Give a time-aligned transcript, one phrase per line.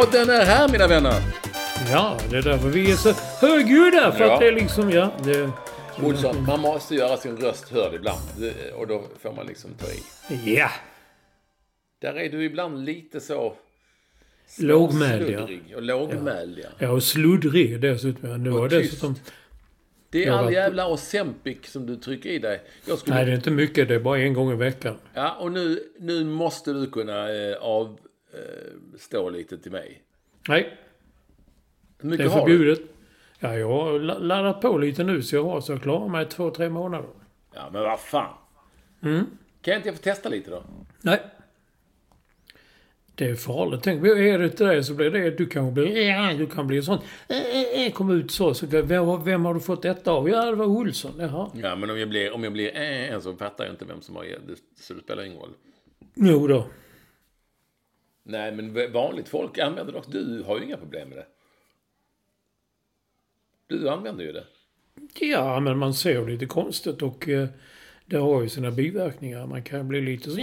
[0.00, 1.22] Podden är här mina vänner!
[1.90, 3.12] Ja, det är därför vi är så
[3.46, 4.12] högljudda.
[4.12, 4.34] För Ja.
[4.34, 5.12] att det är liksom, ja.
[5.24, 5.50] Det,
[6.02, 8.20] Olsson, man måste göra sin röst hörd ibland.
[8.74, 10.56] Och då får man liksom ta i.
[10.56, 10.70] ja.
[12.00, 13.54] Där är du ibland lite så...
[14.58, 15.76] Lågmäld, ja.
[15.76, 16.68] och lågmäld, ja.
[16.78, 18.42] Ja, och sluddrig dessutom.
[18.44, 19.14] Nu Och dessutom...
[20.10, 22.60] Det är all var- jävla Ozempic som du trycker i dig.
[22.82, 23.16] Skulle...
[23.16, 23.88] Nej, det är inte mycket.
[23.88, 24.96] Det är bara en gång i veckan.
[25.14, 30.02] Ja, och nu, nu måste du kunna eh, avstå eh, stå lite till mig.
[30.48, 30.78] Nej,
[31.98, 32.52] Hur det mycket är har du?
[32.58, 32.80] förbjudet.
[33.38, 36.26] Ja, jag har la- laddat på lite nu så jag har så jag klarar mig
[36.28, 37.08] två, tre månader.
[37.54, 38.34] Ja, men vad fan.
[39.02, 39.24] Mm.
[39.62, 40.62] Kan jag inte få testa lite då?
[41.00, 41.20] Nej.
[43.14, 43.80] Det är farligt.
[43.82, 45.30] Tänk, är det till dig så blir det...
[45.30, 46.12] Du kan bli...
[46.38, 46.98] Du kan bli sån...
[47.94, 48.54] Kom ut så.
[48.54, 50.28] så vem, vem har du fått detta av?
[50.28, 51.12] Ja, det var Olsson.
[51.18, 51.50] Jaha.
[51.54, 54.24] Ja, men om jag blir, om jag blir så fattar jag inte vem som har
[54.24, 54.38] det.
[54.80, 55.50] Så det spelar ingen roll.
[56.14, 56.66] Jo då.
[58.22, 60.02] Nej, men vanligt folk använder det.
[60.06, 61.26] Du har ju inga problem med det.
[63.66, 64.44] Du använder ju det.
[65.20, 67.48] Ja, men man ser lite konstigt och eh,
[68.06, 69.46] det har ju sina biverkningar.
[69.46, 70.40] Man kan bli lite så...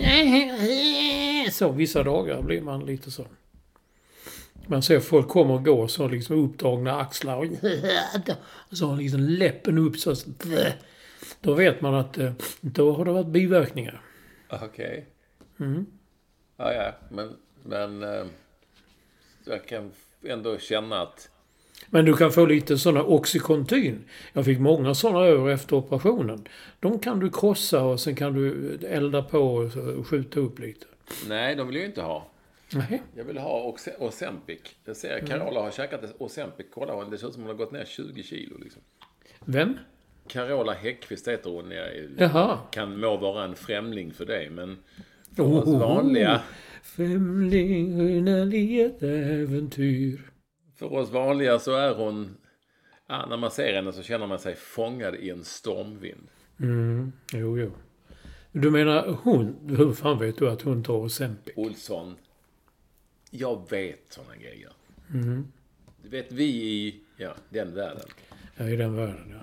[1.51, 3.27] Så vissa dagar blir man lite så.
[4.67, 7.37] Man ser folk kommer och går så liksom uppdragna axlar
[8.69, 10.15] och så liksom läppen upp så.
[11.41, 14.01] Då vet man att eh, då har det varit biverkningar.
[14.49, 15.05] Okej.
[15.59, 15.85] Mm.
[16.57, 17.35] Ja, ja, men,
[17.67, 18.25] men eh,
[19.45, 19.91] jag kan
[20.23, 21.29] ändå känna att...
[21.89, 24.03] Men du kan få lite sådana Oxycontin.
[24.33, 26.47] Jag fick många sådana över efter operationen.
[26.79, 29.39] De kan du krossa och sen kan du elda på
[29.97, 30.85] och skjuta upp lite.
[31.27, 32.27] Nej, de vill jag inte ha.
[32.73, 33.03] Nej.
[33.15, 34.59] Jag vill ha Ozempic.
[34.85, 35.27] Jag ser Mm.
[35.27, 36.67] Carola har käkat Ozempic.
[36.73, 38.57] Kolla, det ser ut som hon har gått ner 20 kilo.
[38.63, 38.81] Liksom.
[39.45, 39.77] Vem?
[40.27, 41.71] Carola Häggkvist heter hon.
[41.71, 42.57] Jag Jaha.
[42.71, 44.77] kan må vara en främling för dig, men
[45.35, 46.41] för Oh, oss vanliga,
[46.95, 50.31] Främlingen i ett äventyr.
[50.75, 52.37] för oss vanliga så är hon...
[53.07, 56.27] Ja, när man ser henne så känner man sig fångad i en stormvind.
[56.59, 57.71] Mm, jo, jo.
[58.51, 59.55] Du menar hon?
[59.77, 61.53] Hur fan vet du att hon tar Ozempic?
[61.57, 62.15] Olsson,
[63.31, 64.71] jag vet sådana grejer.
[65.13, 65.47] Mm.
[66.03, 68.05] Du vet, vi i ja, den världen,
[68.57, 69.33] Ja, i den världen,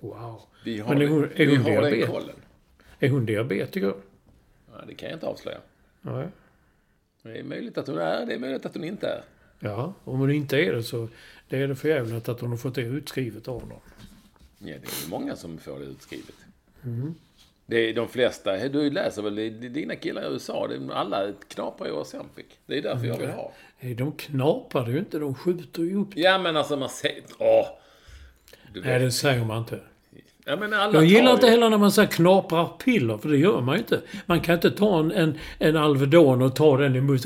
[0.00, 0.08] ja.
[0.08, 0.40] Wow.
[0.64, 2.36] vi har, Men är hon- är vi hon har den kollen.
[2.98, 3.94] Är hon diabetiker?
[4.72, 5.58] Ja, det kan jag inte avslöja.
[6.00, 6.28] Nej.
[7.24, 9.24] Det är möjligt att hon är, det är möjligt att hon inte är.
[9.60, 11.08] Ja, om hon inte är det så
[11.48, 13.80] det är det för jävligt att hon har fått det utskrivet av någon.
[14.58, 16.34] Ja, det är många som får det utskrivet.
[16.84, 17.14] Mm.
[17.66, 19.34] Det är de flesta, du läser väl
[19.72, 22.46] dina killar i USA, det alla knaprar ju Ozempic.
[22.66, 23.52] Det är därför jag vill ha.
[23.80, 26.08] Nej, de knaprar ju inte, de skjuter ju upp.
[26.14, 27.66] Ja men alltså man säger, åh.
[28.72, 29.80] Du Nej, det säger man inte.
[30.46, 33.78] Ja, Jag gillar inte heller när man säger knaprar piller, för det gör man ju
[33.80, 34.00] inte.
[34.26, 37.18] Man kan inte ta en, en, en Alvedon och ta den i munnen.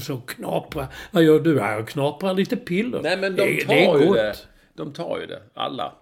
[0.00, 0.88] Så knapra.
[1.10, 1.56] Vad gör du?
[1.56, 3.00] Ja, jag knaprar lite piller.
[3.02, 4.36] Nej men de Det- tar det är ju det.
[4.74, 5.92] De tar ju det, alla.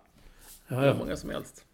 [0.68, 0.94] Ja, Hur ja.
[0.94, 1.64] många som helst.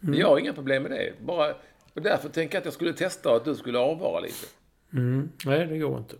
[0.00, 1.12] Jag har inga problem med det.
[1.26, 1.54] Bara,
[1.94, 4.46] och därför tänker jag att jag skulle testa att du skulle avvara lite.
[4.92, 5.28] Mm.
[5.44, 6.14] Nej, det går inte.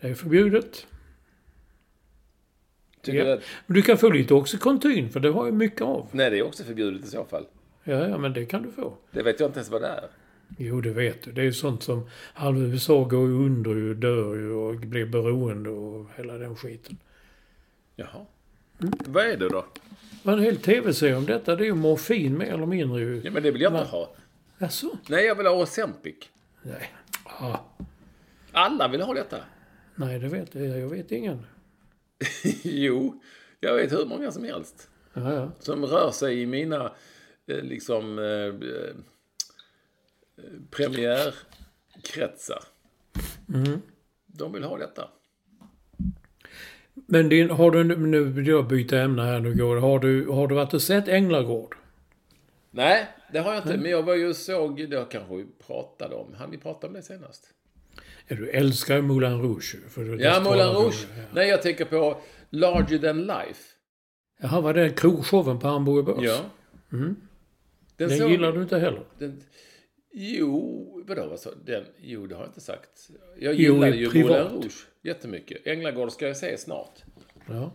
[0.00, 0.86] Det är förbjudet.
[3.06, 3.24] Tycker Ja.
[3.24, 6.08] du att, Men du kan få lite Oxycontin, för det har jag mycket av.
[6.12, 7.46] nej, det är också förbjudet i så fall.
[7.84, 8.92] Ja, ja, men det kan du få.
[9.10, 10.04] Det vet jag inte ens vad det är.
[10.58, 11.32] Jo, det vet du.
[11.32, 15.70] Det är sånt som halva USA går ju under ju, dör ju och blir beroende
[15.70, 16.96] och hela den skiten.
[17.96, 18.26] Jaha.
[19.06, 19.64] Vad är det då?
[20.22, 21.56] var en hel tv-serie om detta.
[21.56, 23.20] Det är ju morfin mer eller mindre ju.
[23.24, 24.10] Ja, men det vill jag inte ha.
[24.58, 24.90] Jaså?
[25.08, 26.14] Nej, jag vill ha Ozempic.
[26.62, 26.90] Nej.
[27.24, 27.56] Ah,
[28.52, 29.36] Alla vill ha detta.
[29.94, 30.66] nej, det vet jag.
[30.80, 31.46] Jag vet ingen.
[32.62, 33.22] jo,
[33.60, 34.88] jag vet hur många som helst.
[35.14, 35.52] Ja, ja.
[35.58, 36.92] Som rör sig i mina,
[37.46, 38.94] eh, liksom, eh, eh,
[40.70, 42.62] premiärkretsar.
[44.26, 45.08] De vill ha detta.
[46.94, 49.76] Men din, har du, nu- vill jag byta ämne här nu går.
[49.76, 51.76] Har du, har du varit och sett Änglagård?
[52.70, 53.76] Nej, det har jag inte.
[53.76, 56.34] Men jag var ju och såg, det kanske vi pratade om.
[56.38, 57.52] Han vi pratade om det senast?
[58.28, 61.06] Ja, du älskar Moulin Rouge för Ja, Moulin Rouge.
[61.16, 61.22] ja.
[61.32, 62.20] Nej, jag tänker på
[62.50, 63.62] Larger than Life.
[64.40, 66.24] Jaha, var det krogshowen på Hamburger Börs?
[66.24, 66.40] Ja.
[66.90, 67.16] Den,
[67.96, 69.02] Den såg- gillar du inte heller?
[69.18, 69.42] Den,
[70.12, 71.84] jo, vadå, vad sa den?
[72.00, 73.08] Jo, det har jag inte sagt.
[73.38, 73.62] Jag i
[73.98, 74.30] ju privat.
[74.52, 75.66] Moulin Rouge jättemycket.
[75.66, 77.02] Änglagård ska jag se snart.
[77.48, 77.72] Ja.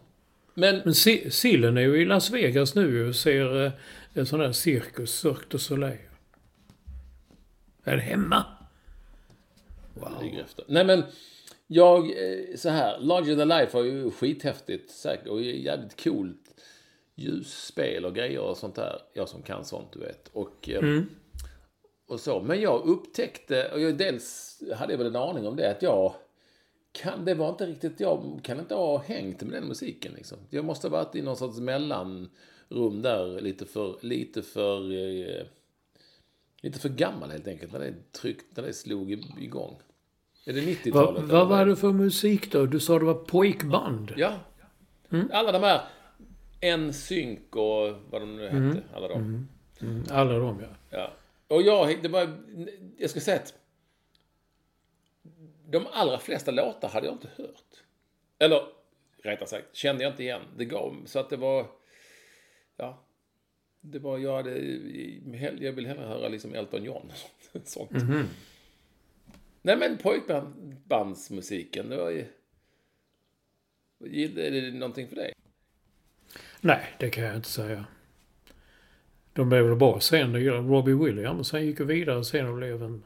[0.53, 3.71] Men, Men Si- Sillen är ju i Las Vegas nu och ser eh,
[4.13, 5.97] en sån där cirkus, Cirque du Soleil.
[7.83, 8.45] Är det hemma?
[10.41, 10.65] Efter.
[10.67, 11.03] Nej men,
[11.67, 16.61] jag, eh, så här, Larger than Life var ju skithäftigt säkert och jävligt coolt
[17.15, 19.01] ljusspel och grejer och sånt där.
[19.13, 20.27] Jag som kan sånt, du vet.
[20.33, 21.01] Och, eh,
[22.07, 22.41] och så.
[22.41, 26.13] Men jag upptäckte, och jag dels hade jag väl en aning om det, att jag
[26.91, 30.37] kan, det var inte riktigt, jag kan inte ha hängt med den musiken liksom.
[30.49, 35.45] Jag måste ha varit i någon sorts mellanrum där, lite för, lite för, eh,
[36.61, 39.79] lite för gammal helt enkelt, när det tryckt, när det slog igång.
[40.45, 40.93] Är det 90-talet?
[40.93, 42.65] Vad, eller vad var det för musik då?
[42.65, 44.13] Du sa det var pojkband.
[44.17, 44.39] Ja.
[45.31, 45.81] Alla de här,
[46.59, 49.47] En synk och vad de nu hette, alla de.
[49.81, 50.67] Mm, Alla de ja.
[50.97, 51.11] Ja.
[51.55, 52.37] Och jag, det var,
[52.97, 53.53] jag ska säga att
[55.67, 57.83] de allra flesta låtar hade jag inte hört.
[58.39, 58.61] Eller
[59.23, 60.41] rättare sagt, kände jag inte igen.
[60.57, 61.65] Det gav, så att det var,
[62.77, 63.03] ja.
[63.81, 64.57] Det var, jag hade,
[65.59, 67.11] jag vill hellre höra liksom Elton John.
[67.63, 67.91] Sånt.
[69.61, 72.25] Nej men pojkbandsmusiken, det var ju...
[74.03, 75.33] Är det någonting för dig?
[76.61, 77.85] Nej, det kan jag inte säga.
[79.33, 80.45] De blev väl bra sen.
[80.69, 81.47] Robbie Williams.
[81.47, 83.03] Sen gick ju vidare sen och blev en...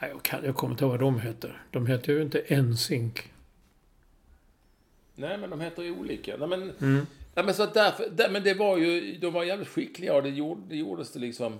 [0.00, 1.52] Nej, jag, kan, jag kommer inte ihåg vad de hette.
[1.70, 3.22] De hette ju inte NSYNC.
[5.14, 6.36] Nej, men de heter ju olika.
[6.36, 6.72] Nej, men,
[7.34, 10.28] nej, men, så därför, där, men det var ju, de var jävligt skickliga och det,
[10.28, 11.58] gjorde, det gjordes det liksom...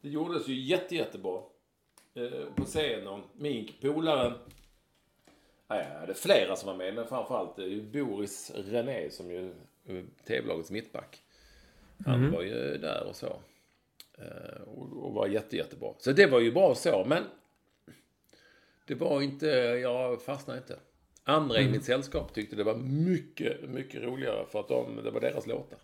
[0.00, 1.40] Det gjordes ju jätte, jättebra.
[2.14, 3.22] Eh, på scenen.
[3.32, 4.34] Min polare...
[5.68, 9.54] Nej, jag hade flera som var med, men framförallt eh, Boris René som ju
[9.86, 11.22] är tv-lagets mittback.
[12.04, 13.40] Han var ju där och så.
[14.18, 15.94] Eh, och, och var jätte, jättebra.
[15.98, 17.22] Så det var ju bra så, men...
[18.86, 19.46] Det var inte,
[19.82, 20.78] jag fastnade inte.
[21.24, 25.20] Andra i mitt sällskap tyckte det var mycket, mycket roligare för att de, det var
[25.20, 25.78] deras låtar.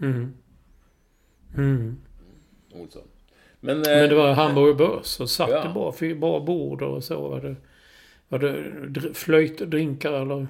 [0.00, 0.36] Mm.
[1.56, 1.96] Mm.
[2.72, 3.08] Olsson.
[3.60, 5.64] Men, Men det eh, var Hamburger Börs och satt Ja.
[5.64, 7.28] det bra, fick bra bord och så.
[7.28, 7.56] Var det,
[8.28, 10.46] var det flöjt, drinkar eller?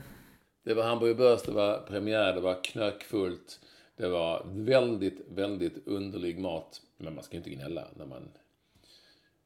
[0.62, 3.60] det var Hamburger Börs, det var premiär, det var knökfullt.
[3.96, 6.82] Det var väldigt, väldigt underlig mat.
[6.96, 8.28] Men man ska ju inte gnälla när man,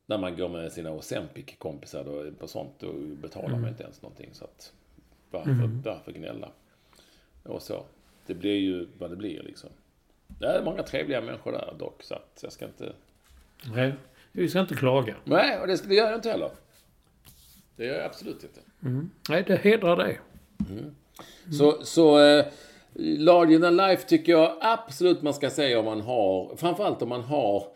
[0.07, 2.73] när man går med sina Ozempic-kompisar på sånt.
[2.79, 4.29] Då betalar man inte ens någonting.
[4.33, 4.73] Så att,
[5.31, 6.51] varför, varför gnälla?
[7.43, 7.85] Och så.
[8.27, 9.71] Det blir ju vad det blir liksom.
[10.27, 12.93] Det är många trevliga människor där dock, så att jag ska inte...
[13.75, 13.95] Nej,
[14.33, 15.17] vi ska inte klaga.
[15.25, 16.51] Nej, och det, det gör jag inte heller.
[17.77, 18.61] Det gör jag absolut inte.
[19.29, 20.21] Nej, det hedrar dig.
[21.59, 22.47] Så, så eh,
[22.97, 27.23] Larger than life tycker jag absolut man ska säga om man har, framförallt om man
[27.23, 27.67] har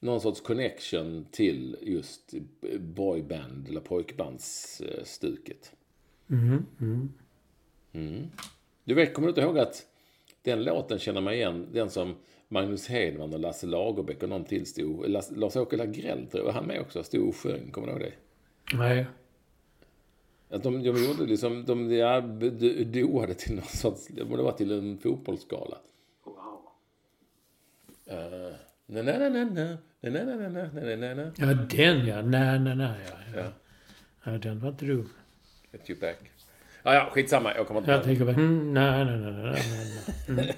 [0.00, 2.34] någon sorts connection till just
[2.78, 5.72] boyband eller pojkbandsstuket.
[7.92, 8.26] Mm.
[8.84, 9.86] Du vet, kommer du inte ihåg att
[10.42, 12.16] den låten känner man igen, den som
[12.48, 16.80] Magnus Hedman och Lasse Lagerbäck och någon till stod, Lars-Åke Lagrell tror jag, han med
[16.80, 18.12] också, stod och sjöng, kommer du ihåg det?
[18.76, 19.06] Nej.
[20.50, 22.20] Att de, de gjorde liksom, de ja,
[22.84, 25.78] doade till någon sorts, det var till en fotbollsskala.
[28.06, 28.54] Eh,
[28.86, 31.32] na, na, na, na, na, na, na, na, na, na, na, na.
[31.36, 32.22] Ja, den ja.
[32.22, 33.00] Nej, nej, nej.
[33.10, 33.40] Ja, ja.
[33.40, 33.52] Ja,
[34.32, 35.10] ja den var inte dum.
[35.72, 36.18] get you back.
[36.82, 40.06] Ja, ja, skitsamma, jag kommer inte Jag tänker bara, mm, nej, nej, nej, nej, nej,
[40.28, 40.44] nej.
[40.44, 40.54] Mm.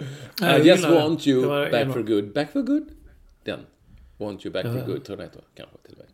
[0.00, 0.04] I
[0.44, 2.32] Jag just want you back for good.
[2.32, 2.82] Back for good?
[3.44, 3.60] Den.
[4.18, 4.72] Want you back Ja.
[4.72, 5.42] for good, tror jag det heter.
[5.54, 6.06] Kanske till och med.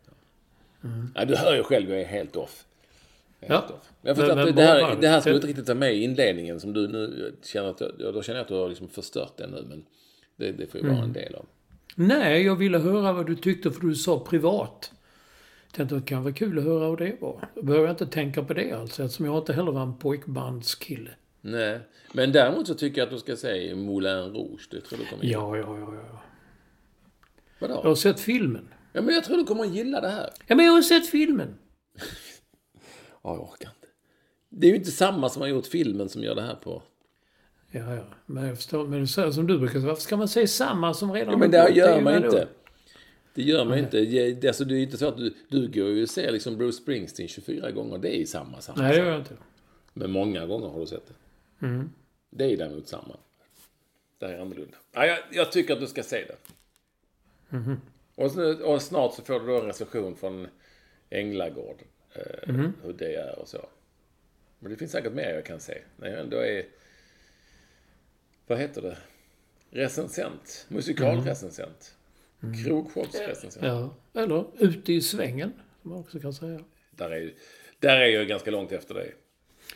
[1.13, 1.21] Ja.
[1.21, 2.65] Ja, du hör ju själv, jag är helt off.
[3.41, 3.59] Jag Ja.
[3.59, 3.91] off.
[4.03, 6.73] Jag förstår att det här, det här skulle inte riktigt vara med i inledningen som
[6.73, 9.65] du nu känner att, jag- då känner jag att du har liksom förstört den nu,
[9.69, 9.85] men
[10.37, 10.97] det, det får ju Mm.
[10.97, 11.47] vara en del av.
[11.95, 14.93] Nej, jag ville höra vad du tyckte för du sa privat.
[15.73, 17.49] Tänkte att det kan vara kul att höra hur det var.
[17.55, 21.11] Då behöver jag inte tänka på det alltså eftersom jag inte heller var en pojkbandskille.
[21.47, 21.81] Nej.
[22.13, 24.69] Men däremot så tycker jag att du ska säga Moulin Rouge.
[24.71, 25.39] Det tror du kommer gilla.
[25.39, 26.23] Ja, ja, ja, ja.
[27.59, 27.75] Vadå?
[27.75, 28.69] Jag har sett filmen.
[28.93, 30.31] Ja, men jag tror du kommer att gilla det här.
[30.47, 31.55] Ja, men jag har sett filmen.
[33.23, 33.89] Ja, jag orkar inte.
[34.49, 36.83] Det är ju inte samma som har gjort filmen som gör det här på...
[37.71, 38.05] Ja, ja.
[38.27, 38.87] Men jag förstår.
[38.87, 41.51] Men säger som du brukar säga, varför ska man säga samma som redan Ja, men
[41.51, 42.49] det gör man ju inte.
[43.35, 44.01] Det gör man inte.
[44.01, 46.57] Det, alltså, det är ju inte så att du, du går ju och ser liksom
[46.57, 47.99] Bruce Springsteen 24 gånger.
[47.99, 48.83] Det är ju samma, samma.
[48.83, 49.35] Nej, det gör jag inte.
[49.93, 51.15] Men många gånger har du sett det.
[51.63, 51.91] Mm.
[52.31, 53.17] Det är däremot samma.
[54.19, 54.77] Det är annorlunda.
[54.93, 56.37] Ja, jag, jag tycker att du ska se det.
[57.57, 57.81] Mhm.
[58.15, 60.49] Och, så- och snart så får du då en recension från
[61.11, 61.83] Änglagård.
[62.15, 62.73] Eh, Mhm.
[62.83, 63.69] Hur det är och så.
[64.59, 65.79] Men det finns säkert mer jag kan se.
[65.97, 66.67] När jag ändå är...
[68.47, 68.99] Vad heter det?
[69.71, 70.67] Recensent.
[70.69, 71.97] Musikalrecensent.
[72.65, 73.65] Krogshowsrecensent.
[73.67, 73.95] Ja.
[74.23, 76.61] Eller ute i svängen, som man också kan säga.
[76.91, 77.35] Där, är,
[77.79, 79.15] där är jag ganska långt efter dig.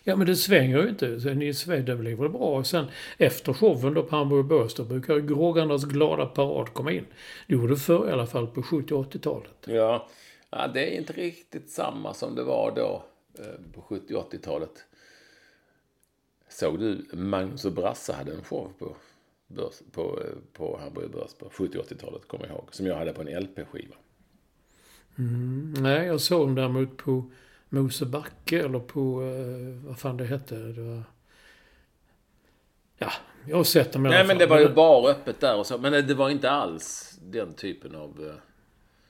[0.04, 1.20] Ja, men det svänger ju inte.
[1.20, 2.58] Sen i Sverige, det blir väl bra.
[2.58, 2.86] Och sen
[3.18, 7.06] efter showen då på Hamburg Börs, då brukar Grågarnas glada parad komma in.
[7.46, 9.66] Det gjorde det förr i alla fall på 70 och 80-talet.
[9.66, 10.08] Ja,
[10.50, 13.04] ja, det är inte riktigt samma som det var då
[13.38, 14.84] eh, på 70 och 80-talet.
[16.48, 18.96] Såg du Magnus och Brasse hade en show på,
[19.46, 22.68] börs, på, eh, på Hamburg Börs på 70 och 80-talet, kommer jag ihåg.
[22.70, 23.94] Som jag hade på en LP-skiva.
[25.80, 27.24] Nej, jag såg dem däremot på
[27.72, 30.54] Mosebacke eller på, eh, vad fan det hette.
[30.54, 31.02] Det var...
[32.98, 33.12] Ja,
[33.48, 34.28] jag har sett dem i alla Nej, fall.
[34.28, 35.78] men det var ju bar öppet där och så.
[35.78, 38.26] Men det var inte alls den typen av...
[38.28, 38.34] eh,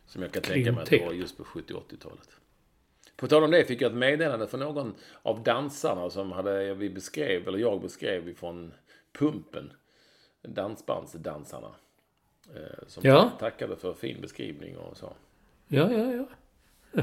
[0.06, 2.28] Som jag kan tänka mig att det var just på 70 och 80-talet.
[3.16, 6.90] På tal om det fick jag ett meddelande från någon av dansarna som hade, vi
[6.90, 8.72] beskrev, eller jag beskrev ifrån
[9.18, 9.72] Pumpen.
[10.42, 11.70] Dansbandsdansarna.
[12.54, 13.30] Eh, Som Ja.
[13.38, 15.12] tackade för fin beskrivning och så.
[15.68, 16.26] Ja, ja, ja.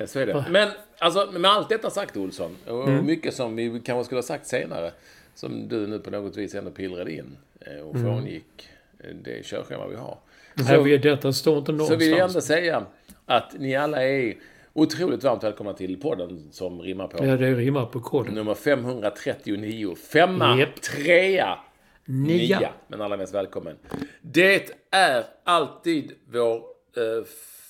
[0.00, 0.44] Eh, Så är det.
[0.50, 3.06] Men alltså, med allt detta sagt Olsson, och Mm.
[3.06, 4.90] mycket som vi kanske skulle ha sagt senare,
[5.34, 8.06] som du nu på något vis ändå pillrade in eh, och Mm.
[8.06, 10.18] frångick eh, det körschema vi har.
[10.66, 12.46] Här vid detta står inte Så vill jag ändå någonstans.
[12.46, 12.86] säga
[13.26, 14.34] att ni alla är
[14.72, 18.34] otroligt varmt välkomna till podden som rimmar på Ja, det rimmar på koden.
[18.34, 19.94] nummer 539.
[19.96, 20.80] Femma, Japp.
[20.82, 21.58] trea,
[22.04, 22.58] Nia.
[22.58, 22.70] nia.
[22.88, 23.76] Men allra mest välkommen.
[24.22, 27.24] Det är alltid vår eh,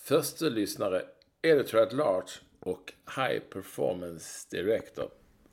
[0.05, 1.03] första lyssnare,
[1.47, 5.11] editor at large och high performance director.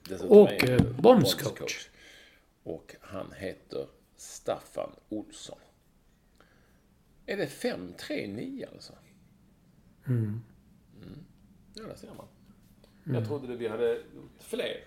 [0.10, 1.90] Dessutom Och, eh, bondscoach.
[2.64, 5.60] Och han heter Staffan Olsson.
[7.26, 8.94] Är det 539 alltså?
[10.08, 10.42] Mm.
[11.74, 12.28] Ja, där ser man.
[13.16, 14.84] Jag trodde det vi hade gjort fler.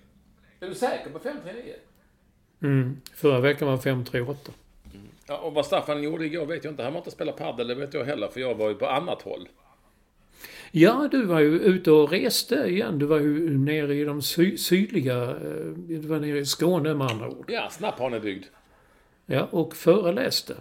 [0.60, 1.74] Är du säker på 539?
[2.62, 3.00] Mm.
[3.14, 4.52] Förra veckan var 538.
[5.26, 6.82] Ja, och vad Staffan gjorde igår vet jag inte.
[6.82, 9.22] Han var inte spela padel, det vet jag heller, för jag var ju på annat
[9.22, 9.48] håll.
[10.72, 12.98] Ja, du var ju ute och reste igen.
[12.98, 15.22] Du var ju nere i de sy sydliga...
[15.30, 17.50] eh, Du var nere i Skåne med andra ord.
[17.50, 18.44] Ja, Snapphanebygd.
[19.26, 20.56] Ja, och föreläste.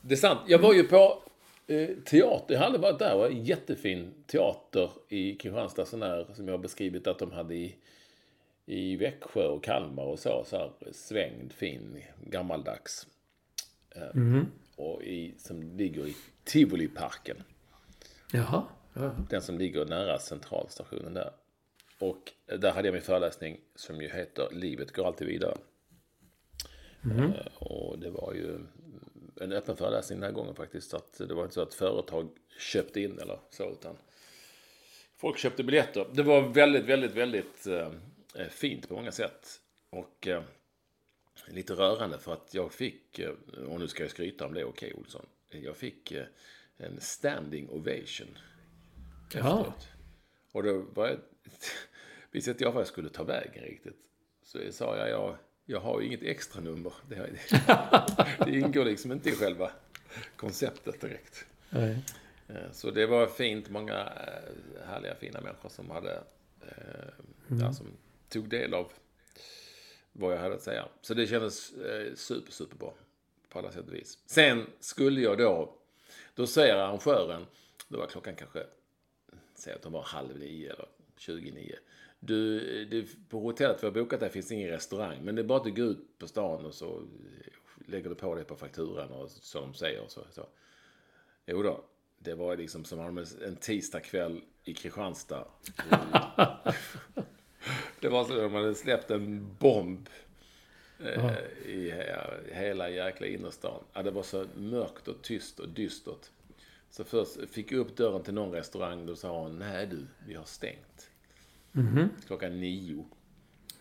[0.00, 0.40] Det är sant.
[0.46, 1.22] Jag var ju på
[1.66, 2.54] eh, teater.
[2.54, 3.10] Jag hade varit där.
[3.10, 7.32] Det var en jättefin teater i Kristianstad, sån här, som jag har beskrivit att de
[7.32, 7.74] hade i,
[8.66, 10.44] i Växjö och Kalmar och så.
[10.46, 13.06] så här, svängd, fin, gammaldags.
[13.96, 14.42] Eh,
[14.76, 17.36] Och i, som ligger i Tivoliparken.
[18.32, 18.62] Jaha.
[18.94, 19.16] Ja.
[19.30, 21.32] Den som ligger nära centralstationen där.
[21.98, 25.58] Och där hade jag min föreläsning som ju heter Livet går alltid vidare.
[27.04, 28.58] Eh, Och det var ju
[29.40, 30.94] en öppen föreläsning den här gången faktiskt.
[30.94, 32.28] Att det var inte så att företag
[32.58, 33.96] köpte in eller så utan
[35.16, 36.06] folk köpte biljetter.
[36.12, 37.92] Det var väldigt, väldigt, väldigt eh,
[38.50, 39.60] fint på många sätt.
[39.90, 40.42] Och eh,
[41.48, 43.20] lite rörande för att jag fick,
[43.68, 45.26] och nu ska jag skryta om det, okej Olsson.
[45.50, 46.12] Jag fick
[46.76, 48.38] en standing ovation.
[49.38, 49.88] Efteråt.
[50.52, 51.18] Och då var jag,
[52.30, 53.96] visste inte jag vad jag skulle ta vägen riktigt.
[54.44, 56.92] Så jag sa jag, jag, jag har ju inget extra nummer.
[57.08, 57.30] Det,
[58.44, 59.70] det ingår liksom inte i själva
[60.36, 61.44] konceptet direkt.
[61.70, 61.98] Nej.
[62.48, 66.14] Eh, Så det var fint, många eh, härliga fina människor som hade,
[66.60, 67.08] eh,
[67.60, 67.86] ja, som
[68.28, 68.92] tog del av
[70.12, 70.88] vad jag hade att säga.
[71.00, 72.90] Så det kändes eh, super, superbra
[73.48, 74.18] på alla sätt och vis.
[74.26, 75.74] Sen skulle jag då,
[76.34, 77.46] då säger arrangören,
[77.88, 78.66] då var klockan kanske,
[79.60, 80.86] säg att de var halv nio eller
[81.16, 81.76] 29.
[82.20, 85.58] Du, det, på hotellet vi har bokat där finns ingen restaurang, men det är bara
[85.58, 87.02] att du går ut på stan och så
[87.86, 90.00] lägger du på det på fakturan och så de säger.
[90.00, 90.46] Och så, så.
[91.46, 91.84] Jo då,
[92.18, 95.48] det var liksom som en tisdagkväll i Kristianstad.
[98.00, 100.08] det var så att de hade släppt en bomb
[101.00, 101.34] eh,
[101.66, 103.84] i he- hela jäkla innerstan.
[103.92, 106.30] Ja, det var så mörkt och tyst och dystert.
[106.90, 109.06] Så först fick jag upp dörren till någon restaurang.
[109.06, 111.10] Då sa hon, nej du, vi har stängt.
[112.26, 113.04] Klockan nio.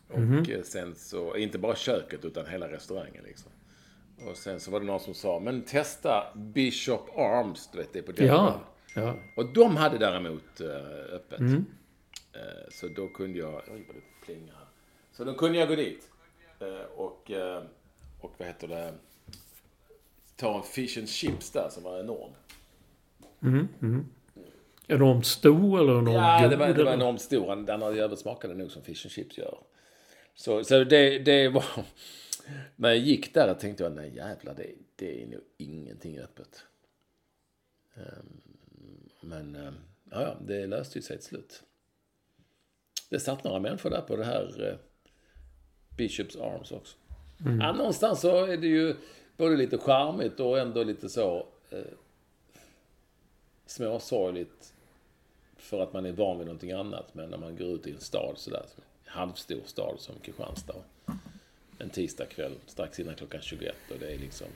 [0.08, 3.52] Och eh, sen så, inte bara köket utan hela restaurangen liksom.
[4.30, 8.00] Och sen så var det någon som sa, men testa Bishop Arms, du vet det
[8.00, 8.62] är på den Ja.
[8.96, 9.16] ja.
[9.36, 11.40] Och de hade däremot eh, öppet.
[12.34, 14.68] Eh, så då kunde jag, oj vad det plingar här.
[15.12, 16.10] Så då kunde jag gå dit.
[16.96, 17.32] Och,
[18.20, 18.94] och vad heter det,
[20.36, 22.32] ta en fish and chips där som var enorm.
[24.88, 26.50] Enormt stor eller enormt Ja, god?
[26.50, 27.56] det var, det var enormt stor.
[27.56, 29.58] Den andra jäveln smakade nog som fish and chips gör.
[30.36, 31.66] Så, så det, det var...
[32.76, 36.64] När jag gick där tänkte jag, nej jävlar, det, det är nog ingenting öppet.
[37.96, 38.42] Ehm,
[39.22, 39.74] Men, ehm,
[40.12, 41.64] ja, ja, det löste ju sig till slut.
[43.10, 44.76] Det satt några människor där på det här eh,
[45.98, 46.98] Bishops Arms också.
[47.60, 48.96] Ja, någonstans så är det ju
[49.38, 51.80] både lite charmigt och ändå lite så eh,
[53.70, 54.74] småsorgligt
[55.58, 57.14] för att man är van vid någonting annat.
[57.14, 60.84] Men när man går ut i en stad sådär, en halvstor stad som Kristianstad.
[61.80, 64.48] En tisdagkväll strax innan klockan 21 och det är liksom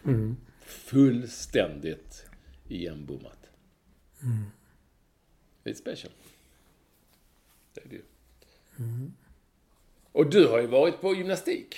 [0.61, 2.25] fullständigt
[2.67, 3.49] igenbommat.
[5.63, 6.11] Det är special.
[7.73, 8.03] Det är det ju.
[10.11, 11.75] Och du har ju varit på gymnastik.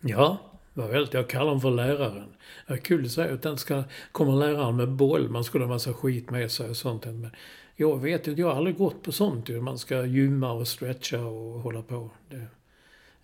[0.00, 1.14] Ja, det var väldigt.
[1.14, 2.34] Jag kallar honom för läraren.
[2.66, 3.82] Det är kul att säga att den ska
[4.12, 5.28] komma läraren med boll.
[5.28, 7.04] Man skulle ha massa skit med sig och sånt.
[7.04, 7.30] Men
[7.76, 9.60] jag vet ju, jag har aldrig gått på sånt ju.
[9.60, 12.10] Man ska gymma och stretcha och hålla på.
[12.30, 12.46] Det.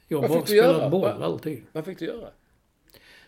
[0.08, 1.24] Jag Vad bara spelat boll Va?
[1.24, 1.62] alltid.
[1.72, 2.28] Vad fick du göra?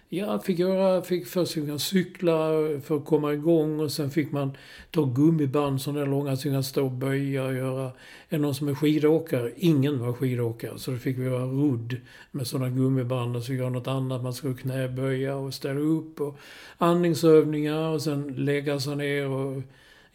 [0.09, 2.51] Ja, fick göra, fick först fick man cykla
[2.83, 4.57] för att komma igång och sen fick man
[4.91, 7.93] ta gummiband sådana där långa så man stå och böja och göra.
[8.29, 9.53] Är någon som är skidåkare?
[9.57, 11.97] Ingen var skidåkare så då fick vi göra rudd
[12.31, 14.23] med sådana gummiband och så göra något annat.
[14.23, 16.39] Man skulle knäböja och ställa upp och
[16.79, 19.63] andningsövningar och sen lägga sig ner och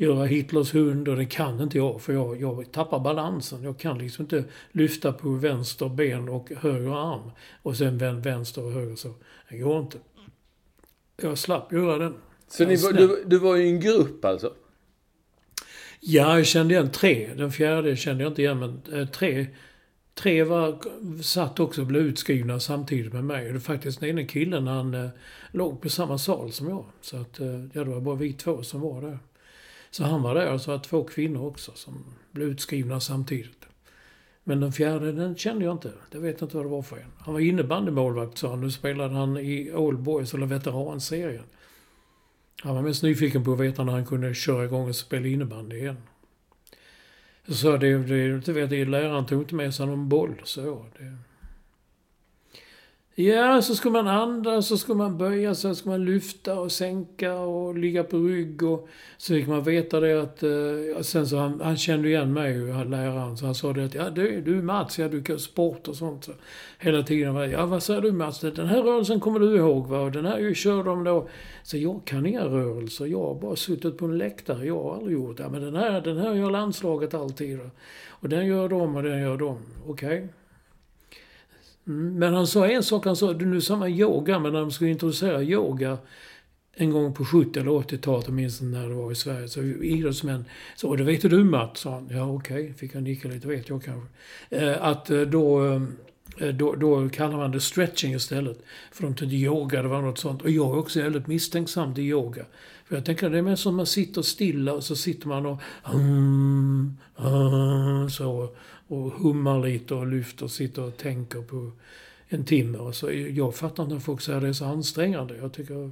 [0.02, 3.64] göra Hitlers hund och det kan inte jag för jag, jag tappar balansen.
[3.64, 7.32] Jag kan liksom inte lyfta på vänster ben och höger arm
[7.62, 9.14] och sen vän- vänster och höger så.
[9.50, 9.98] Det går inte.
[11.22, 12.14] Jag slapp göra den.
[12.48, 14.54] Så ni, du, du var i en grupp alltså?
[16.00, 17.30] Ja, jag kände igen tre.
[17.38, 19.48] Den fjärde kände jag inte igen, men eh, tre.
[20.14, 20.80] Tre var,
[21.24, 23.48] satt också och blev utskrivna samtidigt med mig.
[23.48, 25.10] Och det är faktiskt den ena killen, han eh,
[25.52, 26.86] låg på samma sal som jag.
[27.02, 29.20] Så att, eh, ja, det var bara vi två som var där.
[29.92, 33.66] Så han var där och så var det två kvinnor också som blev utskrivna samtidigt.
[34.44, 35.92] Men den fjärde, den kände jag inte.
[36.12, 37.12] Jag vet inte vad det var för en.
[37.18, 38.62] Han var innebandymålvakt sa han.
[38.62, 41.44] Nu spelade han i Old Boys, eller veteranserien.
[42.64, 45.76] Han var mest nyfiken på att veta när han kunde köra igång och spela innebandy
[45.76, 45.98] igen.
[47.48, 50.42] Så det, det, du vet, det, läraren tog inte med sig någon boll.
[50.44, 51.18] Så det...
[53.16, 56.72] Ja, så ska man andas, så ska man böja sig, så ska man lyfta och
[56.72, 58.64] sänka och ligga på rygg.
[58.64, 60.44] Och så fick man veta det att...
[60.44, 63.38] Eh, sen så han, han kände igen mig, han läraren.
[63.38, 66.24] Så han sa det att ja, du, du Mats, ja du kan sport och sånt.
[66.24, 66.32] Så
[66.80, 68.40] hela tiden var det, ja vad säger du Mats?
[68.40, 70.00] Den här rörelsen kommer du ihåg va?
[70.00, 71.28] Och den här kör de då.
[71.64, 73.06] Så jag kan inga rörelser.
[73.06, 74.66] Jag har bara suttit på en läktare.
[74.66, 75.44] Jag har aldrig gjort det.
[75.44, 77.60] Ja, men den här, den här gör landslaget alltid.
[78.10, 79.58] Och, den gör de och den gör de.
[79.88, 80.18] Okej.
[80.18, 80.28] Okay.
[81.92, 84.90] Men han sa en sak, han sa, nu sa man yoga, men när de skulle
[84.90, 85.98] introducera yoga
[86.74, 89.62] en gång på 70 eller 80-talet, jag minns inte när det var i Sverige, så
[89.64, 92.10] idrottsmän sa det vet du Mats, sa han.
[92.12, 94.10] Ja okej, fick han nicka lite, vet jag kanske.
[94.50, 95.66] Eh, att eh, då,
[96.38, 98.64] eh, då, då kallar man det stretching istället.
[98.92, 100.42] För de tyckte yoga, det var något sånt.
[100.42, 102.46] Och jag är också väldigt misstänksam till yoga.
[102.86, 105.62] För jag tänker det är mer som man sitter stilla och så sitter man och
[105.84, 108.56] hum, hum, så
[108.92, 111.72] och hummar lite och lyfter, sitter och tänker på
[112.28, 112.78] en timme.
[112.78, 115.38] Och så, jag fattar inte när folk säger att det är så ansträngande.
[115.38, 115.92] Jag tycker...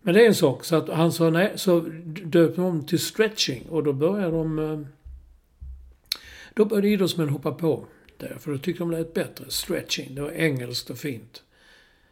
[0.00, 0.64] Men det är en sak.
[0.64, 1.80] Så att han sa nej, så
[2.24, 4.58] döpte de om till stretching och då började de...
[4.58, 4.80] Eh,
[6.54, 7.86] då började idrottsmän hoppa på
[8.16, 8.38] det.
[8.38, 9.44] För då tyckte de det lät bättre.
[9.48, 11.42] Stretching, det var engelskt och fint.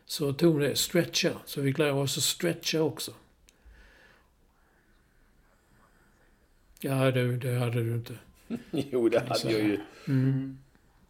[0.06, 1.30] Så tog de det, stretcha.
[1.46, 3.12] Så vi fick lära oss att stretcha också.
[6.80, 8.14] Ja, det, det hade du inte.
[8.70, 9.78] Jo, det hade jag ju.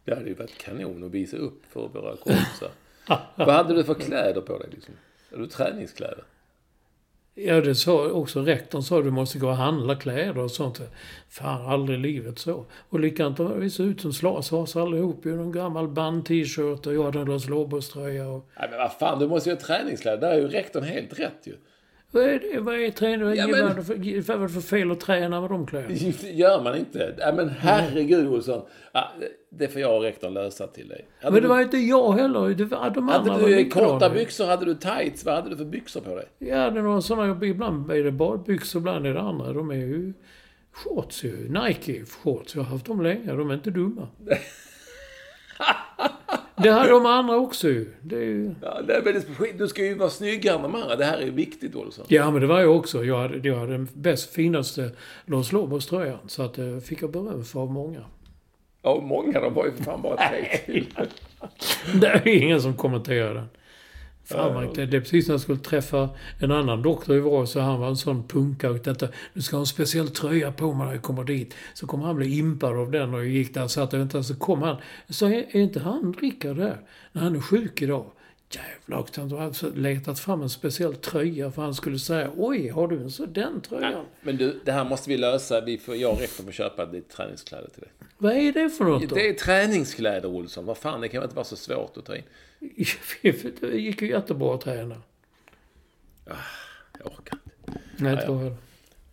[0.05, 2.71] Det hade ju varit kanon att visa upp för våra kompisar.
[3.35, 4.93] Vad hade du för kläder på dig liksom?
[5.29, 6.23] Hade du träningskläder?
[7.33, 10.81] Ja, det sa också rektorn sa du måste gå och handla kläder och sånt.
[11.29, 12.65] Fan, aldrig i livet så.
[12.89, 15.25] Och likadant, de såg ut som slasas allihop.
[15.25, 15.35] ju.
[15.35, 18.27] Någon gammal band-t-shirt och jag hade en Los Lobos-tröja.
[18.27, 18.49] Och...
[18.59, 20.17] Nej men vad fan, du måste ju ha träningskläder.
[20.17, 21.55] Där är ju rektorn helt rätt ju.
[22.11, 22.59] Vad är det?
[22.59, 23.27] Vad är träning?
[23.27, 25.93] Ja, Ja, men- Vad är det för, fel att träna med de kläderna?
[26.21, 27.15] Det gör man inte.
[27.17, 28.61] Nej men herregud Olsson.
[28.91, 29.11] Ja,
[29.49, 31.05] det får jag och rektorn lösa till dig.
[31.19, 32.49] Hade Men det du, var inte jag heller.
[32.49, 34.45] Det var, de andra hade du korta byxor?
[34.45, 35.25] Hade du tights?
[35.25, 36.25] Vad hade du för byxor på dig?
[36.39, 37.45] Ja, det är några sådana.
[37.45, 39.53] Ibland är det badbyxor, ibland är det andra.
[39.53, 40.13] De är ju
[40.71, 41.49] shorts ju.
[41.49, 42.55] Nike shorts.
[42.55, 43.33] Jag har haft dem länge.
[43.33, 44.07] De är inte dumma.
[46.63, 47.93] Det har de andra också ju.
[48.01, 48.55] Det är ju...
[48.61, 49.57] Ja, det är väldigt.
[49.57, 50.95] Du ska ju vara snyggare än de andra.
[50.95, 52.05] Det här är ju viktigt, Olsson.
[52.07, 53.05] Ja, men det var jag också.
[53.05, 54.91] Jag hade, jag hade den bäst finaste
[55.25, 56.19] Los Lobos-tröjan.
[56.27, 58.01] Så att det fick jag beröm för av många.
[58.81, 59.39] Ja, många.
[59.39, 60.87] De var ju för fan bara tre till.
[62.01, 63.47] Det är ingen som kommenterar den.
[64.31, 67.45] Fan, man, det, det är precis när jag skulle träffa en annan doktor i vår,
[67.45, 68.73] så han var en sån punkare.
[68.73, 71.53] Detta, du ska ha en speciell tröja på mig när jag kommer dit.
[71.73, 74.23] Så kommer han bli impad av den och jag gick där och satt och väntade.
[74.23, 74.75] Så kom han.
[75.09, 76.77] Så är, är inte han Rickard där?
[77.11, 78.05] När han är sjuk idag.
[78.55, 79.21] Jävlar också.
[79.21, 82.97] Han har alltså letat fram en speciell tröja för han skulle säga Oj, har du
[82.97, 84.05] en så den tröjan?
[84.21, 85.61] Men du, det här måste vi lösa.
[85.61, 87.91] Vi får, jag och rektorn får köpa lite träningskläder till dig.
[88.17, 89.15] Vad är det för något då?
[89.15, 90.65] Det är träningskläder, Olsson.
[90.65, 92.23] Vad fan, det kan väl inte vara så svårt att ta in.
[93.59, 95.01] Det gick ju jättebra att träna.
[96.99, 97.79] Jag orkar inte.
[97.97, 98.55] Nej, tror jag.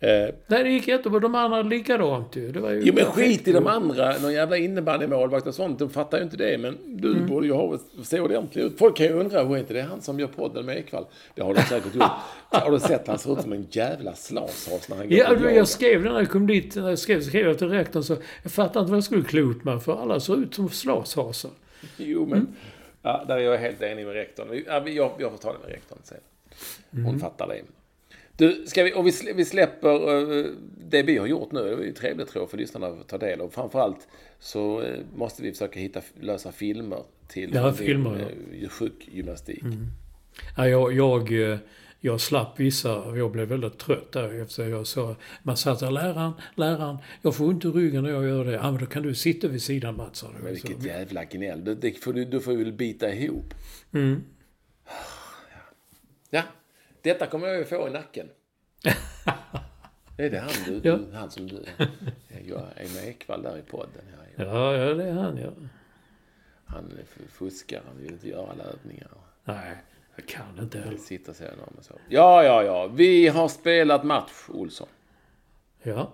[0.01, 1.21] Eh, Nej, det gick jättebra.
[1.21, 2.53] De andra likadant ju.
[2.53, 4.19] Det var ju jo, men skit i de andra.
[4.19, 5.79] Någon jävla innebandymålvakt och sånt.
[5.79, 6.59] De fattar ju inte det.
[6.59, 7.27] Men du Mm.
[7.27, 8.79] borde ju ha, se ordentlig ut.
[8.79, 11.07] Folk kan ju undra, hur inte det han som gör podden med Ekvall?
[11.35, 12.05] Det har de säkert gjort.
[12.51, 13.07] Har du sett?
[13.09, 16.13] Han ser ut som en jävla slashas när han går Ja, du, jag skrev det
[16.13, 16.77] när jag kom dit.
[16.77, 19.41] När jag skrev, skrev jag till rektorn så jag fattade inte vad jag skulle klä
[19.41, 20.03] ut mig för.
[20.03, 21.51] Alla såg ut som slashasar.
[21.97, 22.47] Jo, men...
[23.03, 24.49] Ja, där är jag helt enig med rektorn.
[24.51, 26.19] Vi- Ja, vi- jag, jag får ta det med rektorn sen.
[27.05, 27.61] Hon fattar det.
[28.39, 30.45] Du, ska vi, och vi, slä- vi släpper eh,
[30.91, 31.63] det vi har gjort nu.
[31.63, 33.49] Det är ju trevligt tror jag för lyssnarna att ta del av.
[33.49, 39.63] Framförallt så eh, måste vi försöka hitta, lösa filmer till Ja, filmer, eh, sjukgymnastik.
[40.57, 41.59] Ja, jag, jag,
[42.01, 46.33] jag slapp vissa, jag blev väldigt trött där efter jag sa, man satt där, läraren,
[46.55, 48.53] läraren, jag får ont i ryggen när jag gör det.
[48.53, 50.27] Ja, men då kan du sitta vid sidan Mats, du.
[50.45, 51.65] Men Så- vilket jävla gnäll.
[51.81, 53.55] Det får du, du får väl bita ihop.
[53.93, 54.23] Mm.
[56.31, 56.43] Ja,
[57.09, 58.29] detta kommer jag ju få i nacken.
[60.17, 60.99] Är det han, du, Ja.
[61.15, 61.65] han som du...
[62.47, 64.03] Jag är med Ekvall där i podden.
[64.37, 65.51] Ja, Ja, ja, det är han ja.
[66.65, 66.93] Han
[67.29, 69.09] fuskar, han vill inte göra alla övningar.
[69.45, 69.77] Nej,
[70.17, 70.99] jag kan inte heller.
[71.35, 71.95] Så här och så.
[72.09, 72.87] Ja, ja, ja.
[72.87, 74.89] Vi har spelat match, Olsson.
[75.83, 76.13] Ja.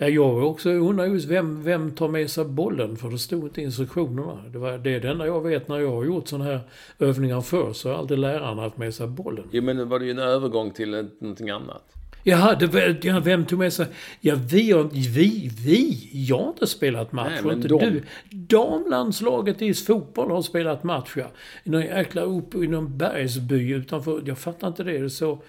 [0.00, 2.96] Ja, jag också undrar just vem, vem tar med sig bollen?
[2.96, 4.44] För det stod inte i instruktionerna.
[4.52, 6.60] Det, var, det är det enda jag vet när jag har gjort sådana här
[6.98, 7.72] övningar förr.
[7.72, 9.48] Så har alltid läraren haft med sig bollen.
[9.52, 11.94] Jo, men nu var det ju en övergång till någonting annat.
[12.22, 13.86] Jaha, det, ja, vem tog med sig...
[14.20, 17.40] Ja, vi har vi, vi, jag har inte spelat match.
[17.44, 18.02] Nej, inte de- du.
[18.30, 21.26] Damlandslaget i fotboll har spelat match, ja.
[21.64, 24.22] I någon jäkla upp i någon bergsby utanför.
[24.26, 24.98] Jag fattar inte det.
[24.98, 25.42] Det så...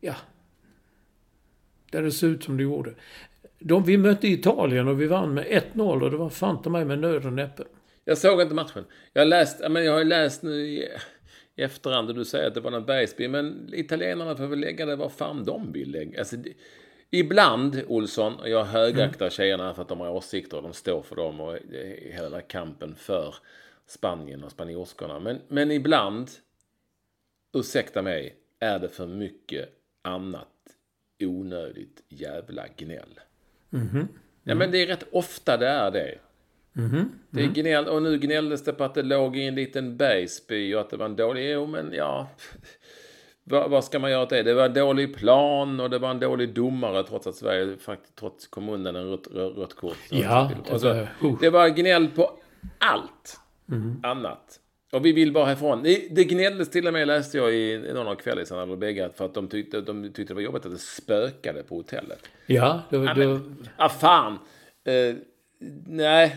[0.00, 0.14] Ja.
[1.90, 2.94] Där det såg ut som det gjorde.
[3.60, 6.84] De, vi mötte Italien och vi vann med 1-0 och det var fan ta mig
[6.84, 7.62] med nöd och näppe.
[8.04, 8.84] Jag såg inte matchen.
[9.12, 10.88] Jag läst, men jag har läst nu i,
[11.56, 13.28] i efterhand och du säger att det var någon bergsby.
[13.28, 16.18] Men italienarna får väl lägga det vad fan de vill lägga.
[16.18, 16.52] Alltså, det,
[17.10, 21.16] ibland, Olsson, och jag högaktar tjejerna för att de har åsikter och de står för
[21.16, 21.58] dem och
[22.12, 23.34] hela kampen för
[23.86, 25.20] Spanien och spanjorskorna.
[25.20, 26.30] Men, men ibland,
[27.56, 29.68] ursäkta mig, är det för mycket
[30.02, 30.48] annat
[31.20, 33.20] onödigt jävla gnäll.
[34.44, 36.18] Ja, men det är rätt ofta det är det.
[37.30, 40.74] Det är gnäll, och nu gnälldes det på att det låg i en liten bergsby
[40.74, 41.50] och att det var en dålig...
[41.52, 42.28] Jo, men ja...
[43.44, 44.42] Vad, vad ska man göra åt det?
[44.42, 48.16] Det var en dålig plan och det var en dålig domare trots att Sverige faktiskt
[48.16, 49.96] trots kommunen en rött, rött, kort.
[50.10, 51.40] Ja, det Och så, var- uh.
[51.40, 52.30] det var gnäll på
[52.78, 53.40] allt
[54.02, 54.59] annat.
[54.92, 55.82] Och vi vill bara härifrån.
[55.82, 59.34] Det, gnälldes till och med, läste jag i, någon av kvällisarna, eller bägge, för att
[59.34, 62.28] de tyckte, de tyckte det var jobbigt att det spökade på hotellet.
[62.46, 63.20] Ja, var...
[63.20, 63.40] Ja, var
[63.76, 64.38] ah, fan.
[64.84, 65.14] Eh,
[65.86, 66.36] nej.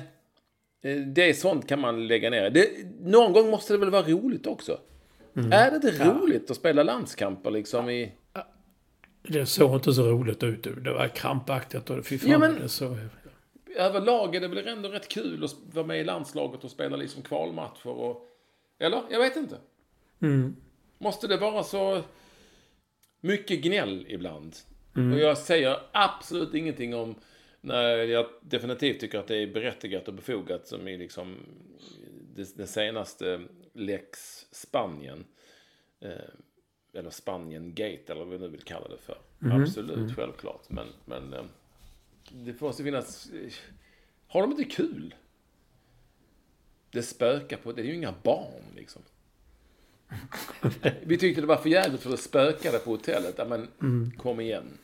[0.83, 2.49] Eh, Det är sånt kan man lägga ner.
[2.49, 2.69] Det,
[3.01, 4.79] någon gång måste det väl vara roligt också?
[5.51, 8.11] Är det inte roligt att spela landskamper liksom i...
[9.27, 10.63] det såg inte så roligt ut.
[10.63, 12.97] Det var krampaktigt och fy fan Ja, men- det så...
[13.77, 17.21] Överlag är det väl ändå rätt kul att vara med i landslaget och spela liksom
[17.21, 18.29] kvalmatcher och...
[18.79, 19.03] Eller?
[19.11, 19.57] Jag vet inte.
[20.97, 22.03] Måste det vara så
[23.21, 24.55] mycket gnäll ibland?
[25.13, 27.15] Och jag säger absolut ingenting om
[27.61, 31.35] när jag definitivt tycker att det är berättigat och befogat som i liksom
[32.55, 33.41] det senaste
[33.73, 34.19] Lex
[34.51, 35.25] Spanien.
[35.99, 36.11] Eh,
[36.93, 39.17] eller Spanien Gate eller vad vi nu vill kalla det för.
[39.51, 40.69] Absolut, självklart.
[40.69, 41.45] Men, men eh,
[42.31, 43.31] det måste finnas...
[44.27, 45.15] Har de inte kul?
[46.93, 47.71] Det spökar på...
[47.71, 49.01] Det är ju inga barn liksom.
[51.03, 53.35] Vi tyckte det var för jävligt för det spökade på hotellet.
[53.37, 53.67] Ja, men
[54.17, 54.77] kom igen.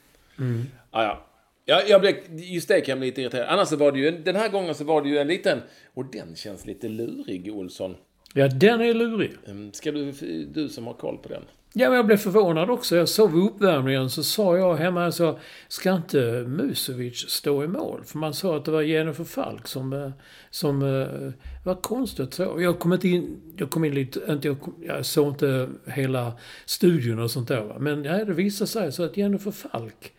[0.92, 1.26] Ah, ja.
[1.66, 3.48] Ja, jag blev, just det kan jag bli lite irriterad.
[3.50, 5.62] Annars så var det ju, den här gången så var det ju en liten,
[5.94, 7.96] och den känns lite lurig, Olsson.
[8.34, 9.32] Ja, den är lurig.
[9.48, 10.12] Mm, Ska du,
[10.54, 11.44] du som har koll på den?
[11.80, 12.96] Ja, men jag blev förvånad också.
[12.96, 18.04] Jag såg vid uppvärmningen så sa jag hemma, jag ska inte Musovic stå i mål?
[18.06, 20.12] För man sa att det var Jennifer Falk som, eh,
[20.50, 21.32] som eh,
[21.66, 22.56] var konstigt så.
[22.58, 26.34] Jag kom inte in, jag kom in lite, inte, jag, kom, jag såg inte hela
[26.66, 27.80] studion och sånt där.
[27.80, 30.14] Men ja, det visade sig så att Jennifer Falk,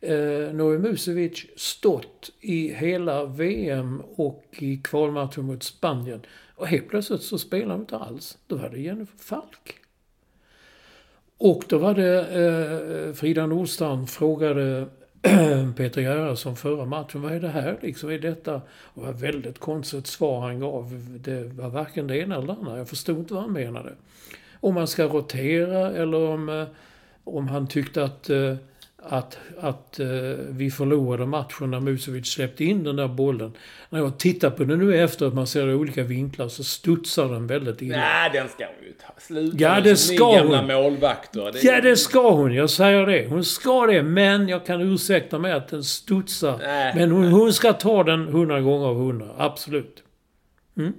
[0.00, 6.20] eh, Noe Musovic, stått i hela VM och i kvalmatchen mot Spanien.
[6.54, 8.38] Och helt plötsligt så spelade hon inte alls.
[8.46, 9.77] Då var det Jennifer Falk.
[11.38, 14.86] Och då var det eh, Frida Nordstrand frågade
[15.76, 17.22] Peter Gerhardsson förra matchen.
[17.22, 18.10] Vad är det här liksom?
[18.10, 18.54] Är detta?
[18.54, 18.62] Och
[18.94, 21.10] det var ett väldigt konstigt svar han gav.
[21.24, 22.78] Det var varken det ena eller det andra.
[22.78, 23.92] Jag förstod inte vad han menade.
[24.60, 26.66] Om man ska rotera eller om, eh,
[27.24, 28.56] om han tyckte att, eh,
[29.02, 30.06] att, att eh,
[30.48, 33.52] vi förlorade matchen när Musovic släppte in den där bollen.
[33.90, 36.64] När jag tittar på den nu efter att man ser det i olika vinklar så
[36.64, 37.96] studsar den väldigt illa.
[37.96, 39.12] Nej, den ska hon ju ta.
[39.20, 40.66] Sluta Ja, det ska hon.
[40.66, 41.52] målvakter.
[41.52, 42.54] Det, Ja, det ska hon.
[42.54, 43.26] Jag säger det.
[43.28, 44.02] Hon ska det.
[44.02, 46.58] Men jag kan ursäkta mig att den studsar.
[46.58, 46.92] Nej.
[46.96, 49.28] Men hon, hon ska ta den hundra gånger av hundra.
[49.38, 50.02] Absolut.
[50.76, 50.92] Mm.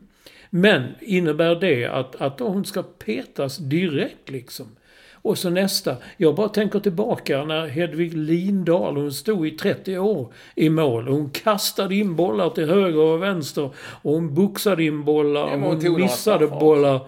[0.50, 4.76] Men innebär det att, att hon ska petas direkt liksom?
[5.22, 5.96] Och så nästa.
[6.18, 11.08] Jag bara tänker tillbaka när Hedvig Lindahl, hon stod i 30 år i mål.
[11.08, 13.70] Hon kastade in bollar till höger och vänster.
[14.02, 15.50] Och hon boxade in bollar.
[15.50, 17.08] Ja, hon hon missade bollar.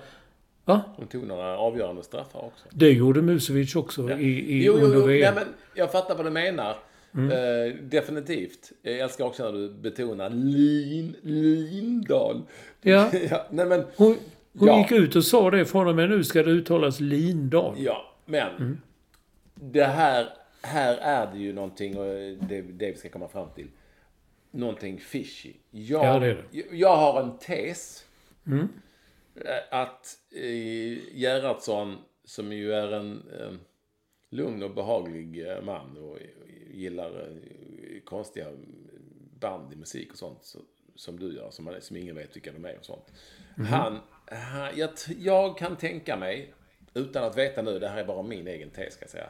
[0.66, 0.82] Va?
[0.96, 2.66] Hon tog några avgörande straffar också.
[2.70, 5.08] Det gjorde Musovic också i, i, Jo, jo, under.
[5.08, 5.36] VM.
[5.36, 6.76] Nej, men jag fattar vad du menar.
[7.16, 7.32] Mm.
[7.32, 8.72] Eh, definitivt.
[8.82, 12.42] Jag älskar också när du betonar Lin, Lindahl.
[12.82, 13.10] Ja.
[13.30, 14.18] ja, nej men, Hon,
[14.54, 14.78] hon Ja.
[14.82, 15.66] gick ut och sa det.
[15.66, 17.76] Från och med nu ska det uttalas Lindahl.
[17.78, 18.56] ja, men.
[18.56, 18.78] Mm.
[19.56, 20.30] Det här,
[20.62, 22.06] här är det ju någonting, och
[22.48, 23.68] det, det vi ska komma fram till.
[24.52, 25.54] Någonting fishy.
[25.72, 26.64] Jag, Ja, det är det.
[26.78, 28.06] jag har en tes.
[28.48, 28.68] Mm.
[29.36, 33.52] Eh, Att eh, Gerhardsson, som ju är en eh,
[34.30, 36.18] lugn och behaglig eh, man och
[36.74, 38.48] gillar eh, konstiga
[39.40, 40.60] band i musik och sånt så,
[40.96, 43.12] som du gör, som, som ingen vet vilka de är och sånt.
[43.70, 44.00] Han,
[44.76, 44.90] jag,
[45.20, 46.54] jag kan tänka mig,
[46.94, 49.30] utan att veta nu, det här är bara min egen tes ska jag säga,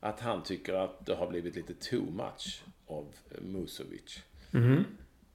[0.00, 4.22] att han tycker att det har blivit lite too much av Musovic.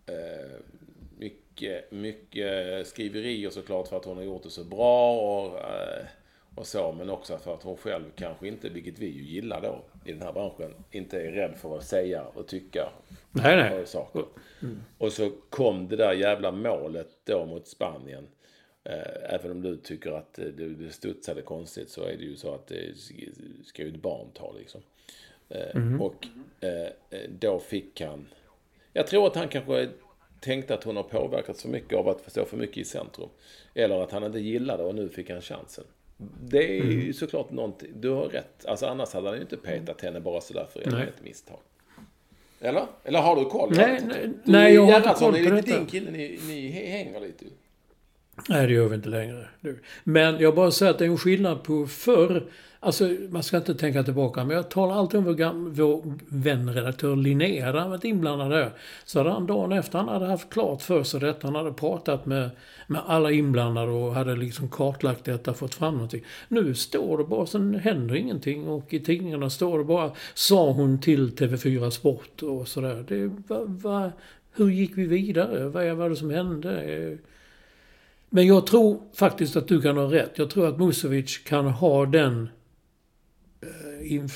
[0.06, 0.60] Eh,
[1.18, 6.06] mycket, mycket skriverier såklart för att hon har gjort det så bra och, eh,
[6.56, 6.92] och så.
[6.92, 10.22] Men också för att hon själv kanske inte, vilket vi ju gillar då i den
[10.22, 12.90] här branschen, inte är rädd för att säga och tycka
[13.32, 13.82] Nej, nej.
[13.82, 14.26] och saker.
[14.98, 18.28] Och så kom det där jävla målet då mot Spanien.
[18.90, 22.36] Eh, Även om du tycker att eh, det, det studsade konstigt så är det ju
[22.36, 22.98] så att det
[23.66, 24.82] ska ju ett barn ta liksom.
[25.50, 26.28] Eh, Och
[26.62, 26.72] eh,
[27.10, 28.26] eh, då fick han...
[28.94, 29.90] Jag tror att han kanske
[30.40, 33.30] tänkte att hon har påverkats för mycket av att stå för mycket i centrum.
[33.74, 35.84] Eller att han inte gillade och nu fick han chansen.
[36.44, 37.90] Det är ju såklart någonting.
[37.96, 38.66] Du har rätt.
[38.66, 41.04] Alltså annars hade han ju inte petat henne bara sådär för Nej.
[41.04, 41.60] ett misstag.
[42.62, 42.86] Eller?
[43.04, 43.70] Eller har du koll?
[43.76, 44.40] Nej, nej, inte.
[44.52, 45.78] nej, jag har inte koll är på lite detta.
[45.78, 47.46] din kille ni, ni hänger lite.
[48.50, 49.48] Nej, det gör vi inte längre.
[49.62, 49.80] nu.
[50.04, 52.44] Men jag bara säger att det är en skillnad på förr.
[52.82, 56.74] Alltså, man ska inte tänka tillbaka, men jag talar alltid om vår, gam- vår vän
[56.74, 57.66] redaktör Linnea.
[57.66, 58.72] hade Han varit inblandad där.
[59.06, 61.48] Så hade han dagen efter, han hade haft klart för sig detta.
[61.48, 62.50] Han hade pratat med,
[62.88, 66.24] med alla inblandade och hade liksom kartlagt detta, fått fram någonting.
[66.48, 68.68] Nu står det bara, sen händer ingenting.
[68.68, 73.06] Och i tidningarna står det bara, sa hon till TV4 Sport och sådär.
[73.08, 74.12] Det, va, va,
[74.56, 75.68] hur gick vi vidare?
[75.70, 77.18] Vad var det som hände?
[78.30, 80.32] Men jag tror faktiskt att du kan ha rätt.
[80.36, 82.50] Jag tror att Musovic kan ha den
[83.62, 84.30] eh, in,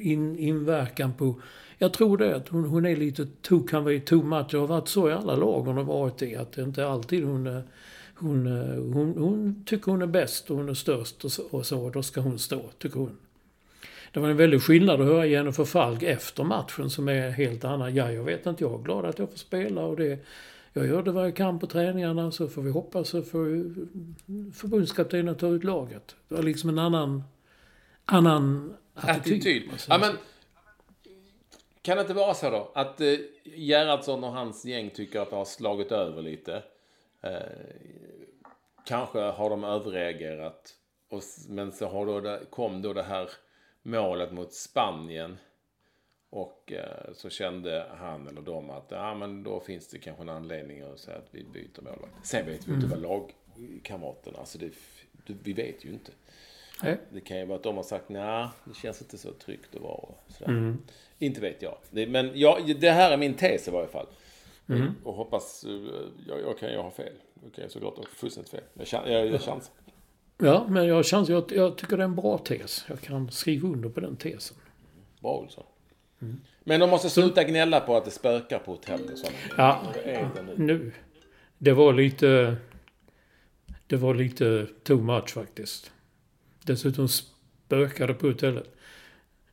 [0.00, 1.40] in, inverkan på...
[1.78, 2.36] Jag tror det.
[2.36, 4.46] Att hon, hon är lite too, kan vara too much.
[4.50, 6.36] Det har varit så i alla lag hon har varit i.
[6.36, 7.46] Att det inte alltid hon...
[7.46, 7.60] Eh,
[8.14, 11.66] hon, eh, hon, hon tycker hon är bäst och hon är störst och så, och
[11.66, 11.90] så.
[11.90, 13.16] Då ska hon stå, tycker hon.
[14.12, 17.94] Det var en väldig skillnad att höra Jennifer Falk efter matchen som är helt annan.
[17.94, 18.64] Ja, jag vet inte.
[18.64, 20.24] Jag är glad att jag får spela och det...
[20.72, 23.74] Jag gör det vad jag kan på träningarna så får vi hoppas så får
[24.52, 26.16] förbundskaptenen ta ut laget.
[26.28, 27.22] Det var liksom en annan...
[28.04, 29.36] Annan attityd.
[29.36, 29.70] Attityd.
[29.88, 30.16] Ja, men,
[31.82, 32.72] kan det inte vara så då?
[32.74, 36.62] Att eh, Gerhardsson och hans gäng tycker att det har slagit över lite.
[37.22, 37.32] Eh,
[38.86, 40.74] kanske har de överreagerat.
[41.08, 43.30] Och, men så har då det, kom då det här
[43.82, 45.38] målet mot Spanien.
[46.30, 50.28] Och eh, så kände han eller de att ja, men då finns det kanske en
[50.28, 52.26] anledning att säga att vi byter målvakt.
[52.26, 53.00] Sen vet vi inte Mm.
[53.00, 54.70] vad lagkamraterna, alltså det,
[55.26, 56.12] det, vi vet ju inte.
[56.82, 56.96] Nej.
[57.12, 59.82] Det kan ju vara att de har sagt nej, det känns inte så tryggt att
[59.82, 60.14] vara.
[60.46, 60.78] Mm.
[61.18, 61.76] Inte vet jag.
[61.90, 64.06] Det, men ja, det här är min tes i varje fall.
[64.68, 64.92] Mm.
[65.04, 65.70] Och hoppas, eh,
[66.28, 67.12] jag, jag kan ju ha fel.
[67.42, 68.64] Jag kan ju såklart ha fullständigt fel.
[68.74, 69.74] Jag, chans, jag, jag chansar.
[70.38, 72.84] Ja, men jag, chans, jag, jag tycker det är en bra tes.
[72.88, 74.56] Jag kan skriva under på den tesen.
[75.20, 75.64] Bra Olsson.
[76.22, 76.40] Mm.
[76.64, 79.34] Men de måste sluta gnälla på att det spökar på hotell och sånt.
[79.56, 79.82] Ja,
[80.56, 80.92] nu.
[81.58, 82.56] Det var lite...
[83.86, 85.92] Det var lite too much faktiskt.
[86.62, 88.76] Dessutom spökade på hotellet.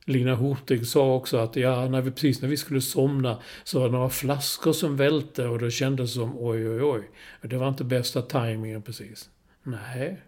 [0.06, 3.86] Lina Hurtig sa också att ja, när vi, precis när vi skulle somna så var
[3.86, 7.10] det några flaskor som välte och det kändes som oj, oj, oj.
[7.42, 9.30] Det var inte bästa tajmingen precis.
[9.64, 10.22] Nej.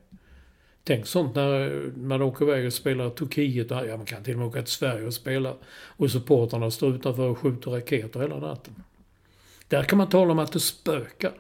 [0.89, 3.69] Tänk sånt när man åker iväg och spelar Turkiet.
[3.69, 5.56] Ja, man kan till och med åka till Sverige och spela.
[5.71, 8.84] Och supportrarna står utanför och skjuter raketer hela natten.
[9.67, 11.32] Där kan man tala om att det spökar.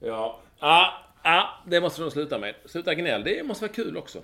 [0.00, 0.86] Ja, ah,
[1.22, 2.54] ah, det måste de sluta med.
[2.64, 3.24] Sluta gnäll.
[3.24, 4.22] Det måste vara kul också.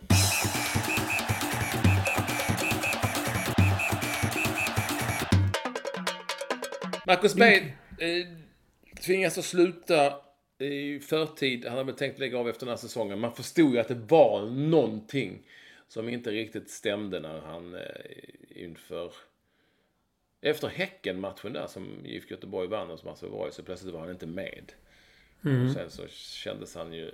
[7.06, 8.26] Marcus Bay eh,
[9.04, 10.12] tvingas att sluta
[10.60, 11.66] i förtid.
[11.66, 13.20] Han hade tänkt lägga av efter den här säsongen.
[13.20, 15.42] Man förstod ju att det var någonting
[15.88, 17.80] som inte riktigt stämde när han eh,
[18.50, 19.12] inför...
[20.42, 24.10] Efter Häcken-matchen där som IFK Göteborg vann och som alltså var så plötsligt var han
[24.10, 24.72] inte med.
[25.44, 25.66] Mm.
[25.66, 27.10] Och sen så kändes han ju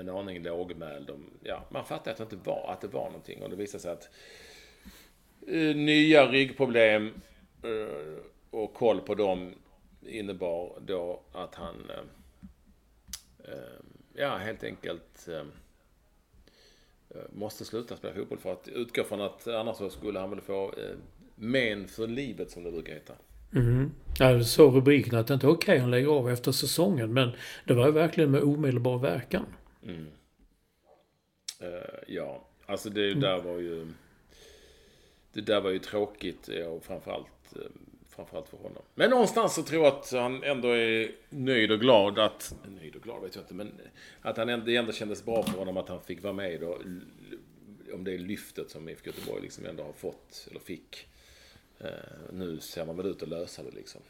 [0.00, 1.10] en aning lågmäld.
[1.42, 3.42] Ja, man fattade att det inte var, att det var någonting.
[3.42, 4.10] Och det visade sig att
[5.48, 7.20] uh, nya ryggproblem
[7.64, 8.18] uh,
[8.50, 9.54] och koll på dem
[10.06, 12.19] innebar då att han uh,
[14.14, 15.28] ja, helt enkelt
[17.32, 20.74] måste sluta spela fotboll för att utgå från att annars så skulle han väl få
[21.34, 23.14] men för livet som det brukar heta.
[23.54, 23.90] Mm.
[24.18, 27.12] Ja, så rubriken att det inte är okej okay, han lägger av efter säsongen.
[27.12, 27.30] Men
[27.64, 29.46] det var ju verkligen med omedelbar verkan.
[29.82, 30.06] Mm.
[31.62, 31.68] Uh,
[32.06, 33.20] ja, alltså det mm.
[33.20, 33.86] där var ju...
[35.32, 37.62] Det där var ju tråkigt och framförallt, uh,
[38.20, 38.82] framförallt för honom.
[38.94, 42.54] Men någonstans så tror jag att han ändå är nöjd och glad att...
[42.68, 43.72] Nöjd och glad vet jag inte, men
[44.20, 46.78] att han ändå, det ändå kändes bra för honom att han fick vara med då.
[47.94, 51.08] Om det lyftet som IFK Göteborg liksom ändå har fått, eller fick.
[51.78, 51.88] Eh,
[52.32, 54.00] nu ser man väl ut att lösa det liksom.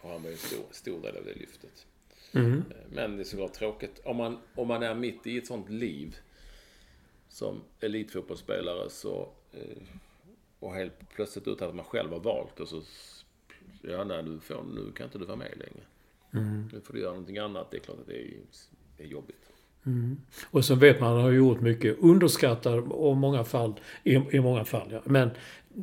[0.00, 1.86] Och han var ju en stor, stor del av det lyftet.
[2.32, 2.52] Mm.
[2.52, 4.00] Eh, men det är såklart tråkigt.
[4.04, 6.16] Om man, om man är mitt i ett sånt liv
[7.28, 9.82] som elitfotbollsspelare så eh,
[10.60, 12.82] och helt plötsligt utan att man själv har valt och så
[13.82, 15.86] ja, nej, du får, nu kan inte du vara med längre.
[16.34, 16.68] Mm.
[16.72, 17.70] Nu får du göra någonting annat.
[17.70, 18.30] Det är klart att det är,
[18.98, 19.36] är jobbigt.
[19.86, 20.16] Mm.
[20.50, 24.64] Och så vet man, han har gjort mycket, underskattad och många fall, i, i många
[24.64, 25.02] fall, ja.
[25.04, 25.30] Men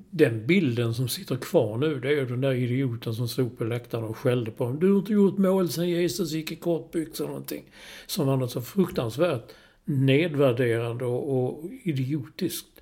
[0.09, 3.63] den bilden som sitter kvar nu, det är ju den där idioten som stod på
[3.63, 4.79] läktaren och skällde på honom.
[4.79, 7.71] Du har inte gjort mål sen Jesus gick i kortbyxor eller någonting.
[8.07, 9.51] Som var något så fruktansvärt
[9.85, 12.81] nedvärderande och, och idiotiskt.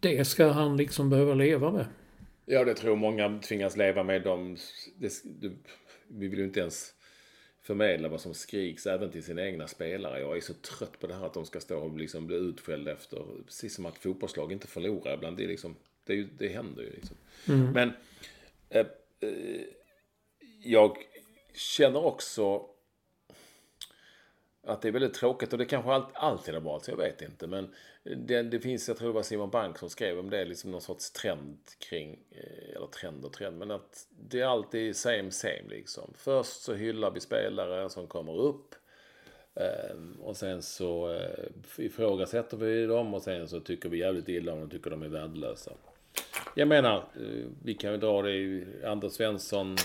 [0.00, 1.86] Det ska han liksom behöva leva med.
[2.44, 4.22] Ja, det tror många tvingas leva med.
[4.22, 4.56] De,
[4.96, 5.22] det,
[6.08, 6.94] vi vill ju inte ens
[7.62, 10.20] förmedla vad som skriks även till sina egna spelare.
[10.20, 12.92] Jag är så trött på det här att de ska stå och liksom bli utskällda
[12.92, 15.36] efter, precis som att fotbollslag inte förlorar ibland.
[15.36, 17.16] Det, är liksom, det, det händer ju liksom.
[17.48, 17.72] Mm.
[17.72, 17.92] Men
[18.70, 18.86] eh,
[19.20, 19.60] eh,
[20.62, 20.96] jag
[21.54, 22.66] känner också
[24.66, 27.46] att det är väldigt tråkigt och det kanske alltid har varit så, jag vet inte.
[27.46, 30.70] Men det, det, finns, jag tror det var Simon Bank som skrev om det, liksom
[30.70, 35.30] någon sorts trend kring, eh, eller trend och trend, men att det är alltid same
[35.30, 36.12] same liksom.
[36.16, 38.74] Först så hyllar vi spelare som kommer upp.
[39.54, 44.52] Eh, och sen så eh, ifrågasätter vi dem och sen så tycker vi jävligt illa
[44.52, 45.72] om dem tycker de är värdelösa.
[46.54, 47.04] Jag menar,
[47.62, 49.76] vi kan ju dra det i Anders Svensson,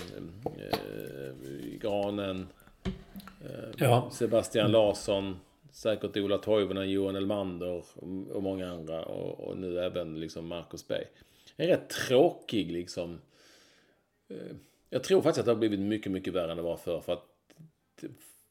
[1.79, 2.47] Granen,
[3.77, 4.09] ja.
[4.11, 5.39] Sebastian Larsson,
[5.71, 7.83] säkert Ola Toivonen, Johan Elmander
[8.31, 9.05] och många andra.
[9.05, 11.05] Och, och, nu även liksom Marcus Berg.
[11.55, 13.21] En rätt tråkig liksom...
[14.27, 14.55] Eh,
[14.89, 17.01] jag tror faktiskt att det har blivit mycket, mycket värre än det var förr.
[17.01, 17.25] För att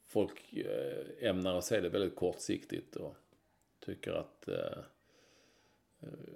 [0.07, 3.17] folk eh, ämnar att se det väldigt kortsiktigt och
[3.87, 4.49] tycker att...
[4.49, 4.79] Eh,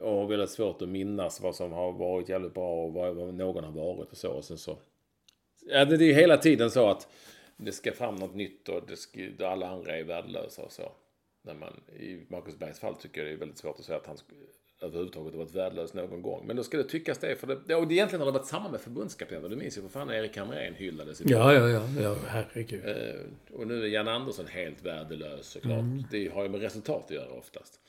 [0.00, 3.64] och har väldigt svårt att minnas vad som har varit jävligt bra och vad någon
[3.64, 4.30] har varit och så.
[4.30, 4.78] Och sen så...
[5.66, 7.08] Ja, det är hela tiden så att
[7.64, 10.92] det ska fram något nytt och det ska, alla andra är värdelösa och så.
[11.42, 14.06] När man, I Marcus Bergs fall tycker jag det är väldigt svårt att säga att
[14.06, 14.16] han
[14.80, 16.46] överhuvudtaget har varit värdelös någon gång.
[16.46, 17.36] Men då ska det tyckas det.
[17.36, 19.50] För det, och det egentligen har det varit samma med förbundskaptenen.
[19.50, 21.22] Du minns ju för fan Erik Hamrén hyllades.
[21.24, 22.16] Ja, ja, ja, ja.
[22.26, 22.88] Herregud.
[22.88, 25.80] Eh, och nu är Jan Andersson helt värdelös såklart.
[25.80, 26.04] Mm.
[26.10, 27.80] Det har ju med resultat att göra oftast.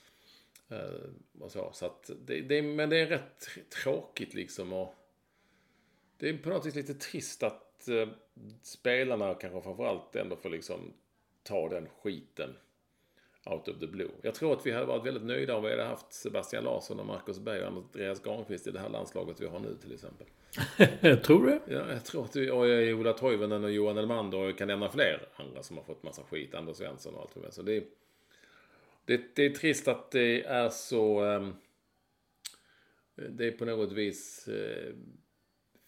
[0.68, 3.48] Eh, och så, så att det, det, men det är rätt
[3.82, 4.72] tråkigt liksom.
[4.72, 4.94] Och
[6.18, 8.08] det är på något vis lite trist att eh,
[8.62, 10.92] spelarna kanske framförallt ändå får liksom
[11.42, 12.54] ta den skiten.
[13.44, 14.10] out of the blue.
[14.22, 17.06] Jag tror att vi hade varit väldigt nöjda om vi hade haft Sebastian Larsson och
[17.06, 20.26] Marcus Berg och Andreas Granqvist i det här landslaget vi har nu till exempel.
[21.22, 21.60] tror du?
[21.74, 24.88] Ja, jag tror att vi, och Ola Toivonen och Johan Elmander och jag kan nämna
[24.88, 26.54] fler andra som har fått massa skit.
[26.54, 27.52] Anders Svensson och allt vad det är.
[27.52, 27.84] Så det är,
[29.04, 31.24] det, det är trist att det är så...
[31.24, 31.56] Um,
[33.14, 34.48] det är på något vis...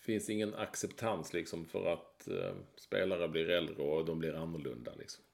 [0.05, 5.25] Finns ingen acceptans liksom för att uh, spelare blir äldre och de blir annorlunda liksom.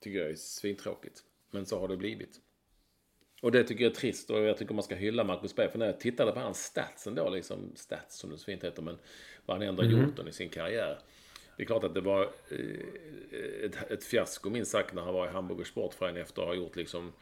[0.00, 1.22] Tycker jag är svintråkigt.
[1.50, 2.40] Men så har det blivit.
[3.42, 5.70] Och det tycker jag är trist och jag tycker man ska hylla Marcus Berg.
[5.70, 8.82] För när jag tittade på hans stats ändå, liksom stats som det så fint heter,
[8.82, 8.98] men
[9.46, 10.00] vad han ändå mm.
[10.00, 10.98] gjort i sin karriär.
[11.56, 15.26] Det är klart att det var eh, ett, ett fiasko minst sagt när han var
[15.26, 17.12] i Hamburger Sportförening efter att ha gjort liksom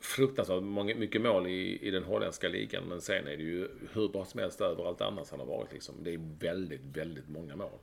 [0.00, 2.84] fruktansvärt många, mycket mål i, i den holländska ligan.
[2.84, 5.72] Men sen är det ju hur bra som helst överallt annars han har varit.
[5.72, 5.94] Liksom.
[6.02, 7.78] Det är väldigt, väldigt många mål.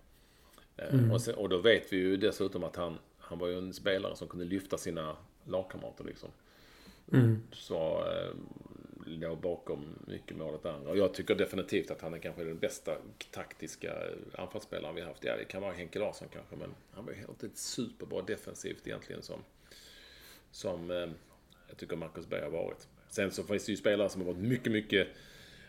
[0.78, 1.12] Eh, mm.
[1.12, 4.16] Och, sen, och då vet vi ju dessutom att han, han var ju en spelare
[4.16, 6.04] som kunde lyfta sina lagkamrater.
[6.04, 6.30] Liksom.
[7.14, 7.42] Mm.
[7.52, 8.36] Så eh,
[9.06, 10.90] låg bakom mycket målet andra.
[10.90, 12.98] Och jag tycker definitivt att han är kanske den bästa
[13.32, 13.94] taktiska
[14.36, 15.24] anfallsspelaren vi haft.
[15.24, 19.22] Ja, det kan vara Henke Larsson kanske, men han var helt inte superbra defensivt egentligen
[19.22, 19.40] som,
[20.52, 21.08] som eh,
[21.72, 22.88] jag tycker Marcus Berg har varit.
[23.10, 25.08] Sen så finns det ju spelare som har varit mycket, mycket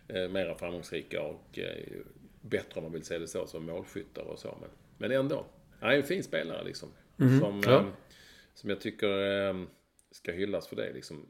[0.09, 2.01] eh, mera framgångsrika och eh,
[2.41, 4.59] bättre om man vill säga det så, som målskyttar och så.
[4.61, 5.47] Men, men ändå.
[5.81, 6.89] Han är en fin spelare liksom.
[7.21, 7.81] Mm, som, ja.
[7.81, 7.87] eh,
[8.55, 9.55] som jag tycker eh,
[10.11, 11.27] ska hyllas för det liksom.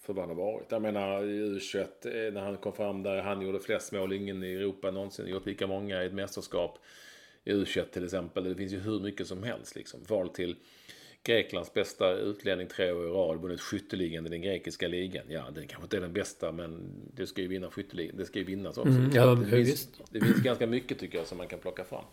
[0.00, 0.70] För vad han har varit.
[0.70, 1.78] Jag menar i U21
[2.26, 4.12] eh, när han kom fram där han gjorde flest mål.
[4.12, 6.78] Ingen i Europa någonsin gjort lika många i ett mästerskap.
[7.44, 8.44] I U21 till exempel.
[8.44, 10.00] Det finns ju hur mycket som helst liksom.
[10.08, 10.56] Val till
[11.26, 15.24] Greklands bästa utlänning tre år i rad, vunnit skytteligan i den grekiska ligan.
[15.28, 18.16] Ja, den kanske inte är den bästa, men det ska ju vinna skytteligan.
[18.16, 18.90] Det ska ju vinnas också.
[18.90, 22.04] Mm, ja, det, finns, det finns ganska mycket tycker jag som man kan plocka fram.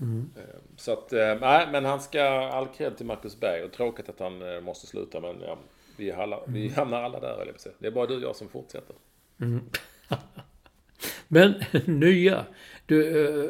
[0.00, 0.30] Mm.
[0.36, 0.42] Eh,
[0.76, 4.20] så att, eh, nej, men han ska all cred till Marcus Berg och tråkigt att
[4.20, 5.58] han eh, måste sluta, men ja,
[5.96, 6.74] vi, alla, vi mm.
[6.74, 8.96] hamnar alla där, eller Det är bara du och jag som fortsätter.
[9.40, 9.60] Mm.
[11.28, 11.54] men
[11.86, 12.44] nya.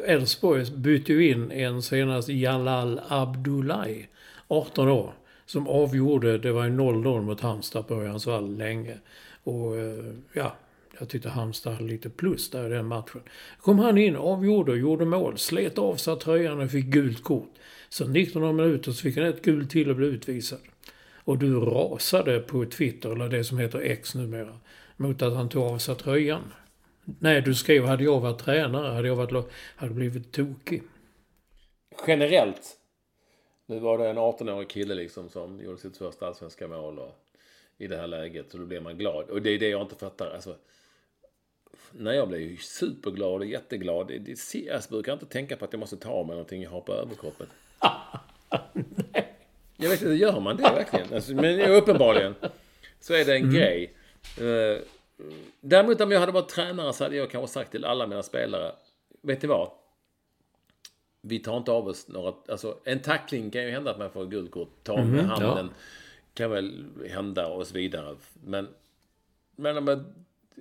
[0.05, 4.07] Elfsborg bytte ju in en senast Jalal Abdullahi
[4.47, 5.13] 18 år,
[5.45, 8.97] som avgjorde, det var ju 0-0 mot Halmstad på Örjans vall länge.
[9.43, 10.55] Och eh, ja,
[10.99, 13.21] jag tyckte Halmstad hade lite plus där i den matchen.
[13.61, 17.53] Kom han in, avgjorde, gjorde mål, slet av sig tröjan och fick gult kort.
[17.89, 20.59] Så 19 minuter så fick han ett gult till och blev utvisad.
[21.15, 24.59] Och du rasade på Twitter, eller det som heter X numera,
[24.97, 26.53] mot att han tog av sig tröjan.
[27.19, 30.83] Nej, du skrev hade jag varit tränare hade jag varit, hade blivit tokig.
[32.07, 32.76] Generellt
[33.69, 37.15] nu var det en 18-årig kille liksom som gjorde sitt första allsvenska mål och,
[37.77, 38.51] i det här läget.
[38.51, 39.29] Så då blir man glad.
[39.29, 40.31] Och det är det jag inte fattar.
[40.31, 40.55] Alltså,
[41.91, 44.07] när jag blir superglad och jätteglad.
[44.07, 46.81] Det, det, jag brukar inte tänka på att jag måste ta mig någonting jag har
[46.81, 47.47] på överkroppen.
[49.77, 51.13] jag vet inte, gör man det verkligen?
[51.13, 52.35] Alltså, men uppenbarligen
[52.99, 53.55] så är det en mm.
[53.55, 53.93] grej.
[54.41, 54.79] Uh,
[55.61, 58.71] däremot om jag hade varit tränare så hade jag kanske sagt till alla mina spelare.
[59.21, 59.71] Vet ni vad?
[61.27, 62.33] Vi tar inte av oss några...
[62.47, 64.69] Alltså en tackling kan ju hända att man får guldkort.
[64.83, 65.69] Ta med mm, handen.
[65.71, 65.81] Ja.
[66.33, 68.15] Kan väl hända och så vidare.
[68.45, 68.67] Men,
[69.55, 70.13] men man,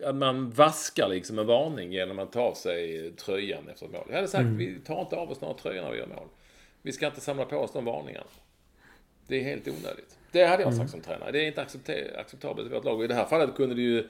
[0.04, 4.04] att man vaskar liksom en varning genom att ta av sig tröjan efter mål.
[4.08, 4.56] Jag hade sagt mm.
[4.56, 6.28] vi tar inte av oss några tröjor när vi gör mål.
[6.82, 8.26] Vi ska inte samla på oss de varningarna.
[9.26, 10.18] Det är helt onödigt.
[10.32, 10.88] Det hade jag sagt mm.
[10.88, 11.32] som tränare.
[11.32, 11.62] Det är inte
[12.18, 12.96] acceptabelt i vårt lag.
[12.98, 14.08] Och i det här fallet kunde det ju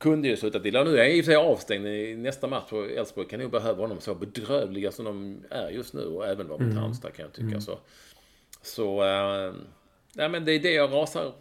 [0.00, 0.84] kunde ju slutat illa.
[0.84, 3.50] Nu är jag i och för sig avstängd i nästa match och Elfsborg kan nog
[3.50, 6.76] behöva honom så bedrövliga som de är just nu och även var mot mm.
[6.76, 7.46] Halmstad kan jag tycka.
[7.46, 7.60] Mm.
[7.60, 7.78] Så,
[8.62, 9.52] så äh,
[10.14, 11.32] nej, men det är det jag rasar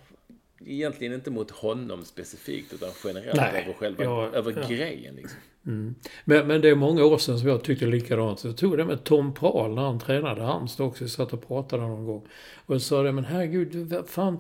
[0.66, 4.68] egentligen inte mot honom specifikt utan generellt nej, över själva ja, över ja.
[4.68, 5.16] grejen.
[5.16, 5.40] Liksom.
[5.66, 5.96] Mm.
[6.26, 8.44] Men, men det är många år sedan som jag tyckte likadant.
[8.44, 11.04] Jag tog det med Tom Prahl när han tränade Halmstad också.
[11.04, 12.28] Jag satt och pratade någon gång.
[12.66, 14.40] Och jag sa det, men herregud, fan,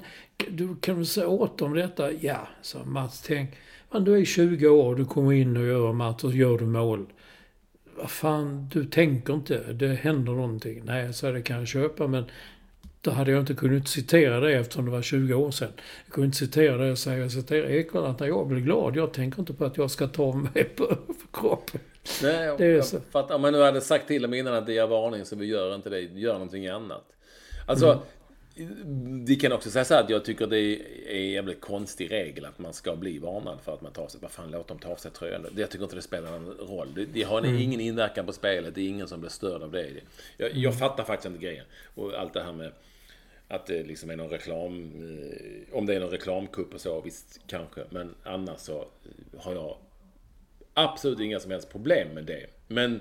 [0.50, 2.12] du, kan du säga åt om detta?
[2.12, 3.56] Ja, sa Mats, tänk
[3.92, 7.06] men du är 20 år, du kommer in och gör match och gör du mål.
[7.98, 9.74] Vad fan, du tänker inte.
[9.74, 10.82] Det händer någonting.
[10.86, 12.26] Nej, så det kan jag köpa men
[13.02, 15.72] då hade jag inte kunnat citera det eftersom det var 20 år sedan.
[16.06, 18.96] Jag kunde inte citera det och säga, jag citerar Ekholm att när jag blir glad,
[18.96, 20.98] jag tänker inte på att jag ska ta mig på
[21.34, 21.80] kroppen.
[22.24, 22.96] Nej, jag, det är så.
[22.96, 23.36] jag fattar.
[23.36, 25.76] Om man nu hade sagt till dem innan att det är varning så vi gör
[25.76, 27.06] inte det, gör någonting annat.
[27.68, 28.00] Alltså, mm.
[29.28, 32.46] Vi kan också säga så här att jag tycker det är en jävligt konstig regel
[32.46, 34.20] att man ska bli varnad för att man tar sig...
[34.22, 35.46] Vad fan, låt dem ta av sig tröjan.
[35.56, 36.88] Jag tycker inte det spelar någon roll.
[36.96, 37.62] Det, det har mm.
[37.62, 38.76] ingen inverkan på spelet.
[38.76, 39.90] Det är ingen som blir störd av det.
[40.38, 41.66] Jag, jag fattar faktiskt inte grejen.
[41.96, 42.72] Och allt det här med
[43.48, 44.92] att det liksom är någon reklam...
[45.32, 47.82] Eh, om det är någon reklamkupp och så, visst kanske.
[47.90, 48.88] Men annars så
[49.38, 49.78] har jag
[50.74, 52.46] absolut inga som helst problem med det.
[52.68, 53.00] Men...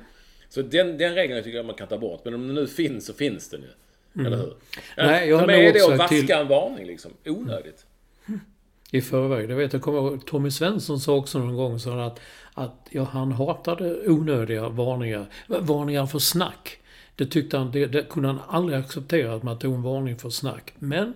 [0.50, 2.24] Så den, den regeln tycker jag man kan ta bort.
[2.24, 3.68] Men om den nu finns så finns den ju.
[4.14, 4.54] Eller hur?
[4.96, 7.10] Nej, jag Ta har nog också vaska till- en varning liksom.
[7.26, 7.86] Onödigt.
[8.90, 9.48] i förväg.
[9.48, 10.26] Det vet jag kommer ihåg.
[10.26, 12.20] Tommy Svensson sa också någon gång så att,
[12.54, 15.26] att ja, han hatade onödiga varningar.
[15.46, 16.78] Varningar för snack.
[17.16, 20.30] Det tyckte han, det, det kunde han aldrig acceptera att man tog en varning för
[20.30, 20.72] snack.
[20.78, 21.14] Men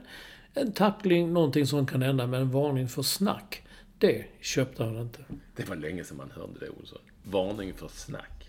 [0.55, 3.62] en tackling, någonting som kan hända, men en varning för snack.
[3.99, 5.20] Det köpte han inte.
[5.57, 6.99] Det var länge sedan man hörde det Olsson.
[7.24, 8.49] Varning för snack.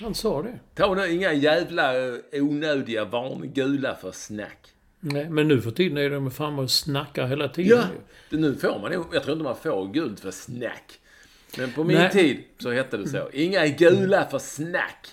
[0.00, 0.58] Han sa det.
[0.74, 4.68] Ta nu inga jävla eh, onödiga varning, gula för snack.
[5.00, 7.78] Nej, men nu för tiden är de framme och snackar hela tiden.
[7.78, 7.86] Ja,
[8.30, 11.00] det, nu får man Jag tror inte man får gult för snack.
[11.58, 12.10] Men på min Nej.
[12.10, 13.30] tid så hette det så.
[13.32, 15.08] Inga gula för snack.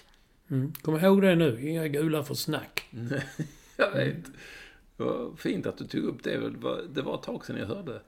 [0.81, 1.69] Kom ihåg det nu.
[1.69, 2.89] Inga gula för snack.
[3.77, 4.25] Jag vet.
[4.97, 6.37] Det var fint att du tog upp det.
[6.37, 8.01] Det var, det var ett tag sedan jag hörde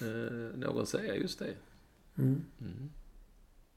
[0.00, 1.54] eh, någon säga just det.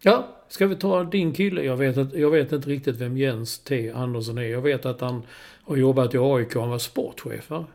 [0.02, 1.64] Ja, ska vi ta din kille?
[1.64, 3.92] Jag vet, att, jag vet inte riktigt vem Jens T.
[3.92, 4.42] Andersson är.
[4.44, 5.24] Jag vet att han
[5.64, 6.56] har jobbat i AIK.
[6.56, 7.66] Han var sportchef va?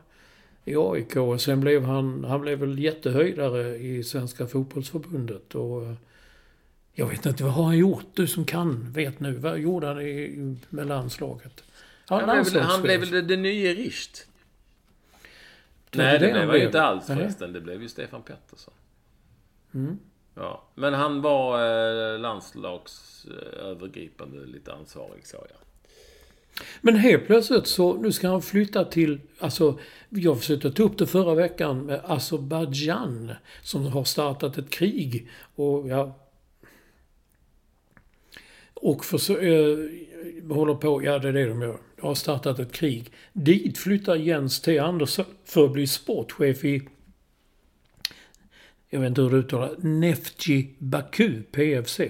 [0.65, 1.15] i AIK.
[1.15, 5.55] Och sen blev han, han blev väl jättehöjdare i Svenska fotbollsförbundet.
[5.55, 5.93] Och eh,
[6.93, 8.05] jag vet inte, vad har han gjort?
[8.13, 9.33] Du som kan, vet nu.
[9.37, 11.63] Vad gjorde han i, med landslaget?
[12.09, 14.27] Ja, Han blev, väl- han blev väl det, det nya Richt?
[15.91, 17.53] Nej, det det blev han han inte alls förresten.
[17.53, 18.73] Det blev ju Stefan Pettersson.
[20.37, 20.63] Ja.
[20.75, 21.59] Men han var
[22.13, 25.57] eh, landslagsövergripande, lite ansvarig sa jag.
[26.81, 29.79] Men helt plötsligt så, nu ska han flytta till, alltså,
[30.09, 33.31] jag försökte ta upp det förra veckan med Azerbajdzjan
[33.61, 35.29] som har startat ett krig.
[35.55, 36.15] Och ja...
[38.73, 39.77] Och försö- eh,
[40.55, 41.77] håller på, ja det är det de gör.
[41.95, 43.11] De har startat ett krig.
[43.33, 44.79] Dit flyttar Jens T.
[44.79, 46.87] Andersson för att bli sportchef i
[48.89, 52.01] jag vet inte hur det uttalas, Neftchi Baku PFC.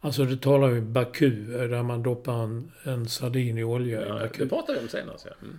[0.00, 1.30] Alltså det talar ju Baku,
[1.68, 4.44] där man doppar en, en sardin i olja i ja Baku.
[4.44, 5.18] det pratar vi om senare.
[5.18, 5.28] Så.
[5.28, 5.34] ja.
[5.42, 5.58] Mm.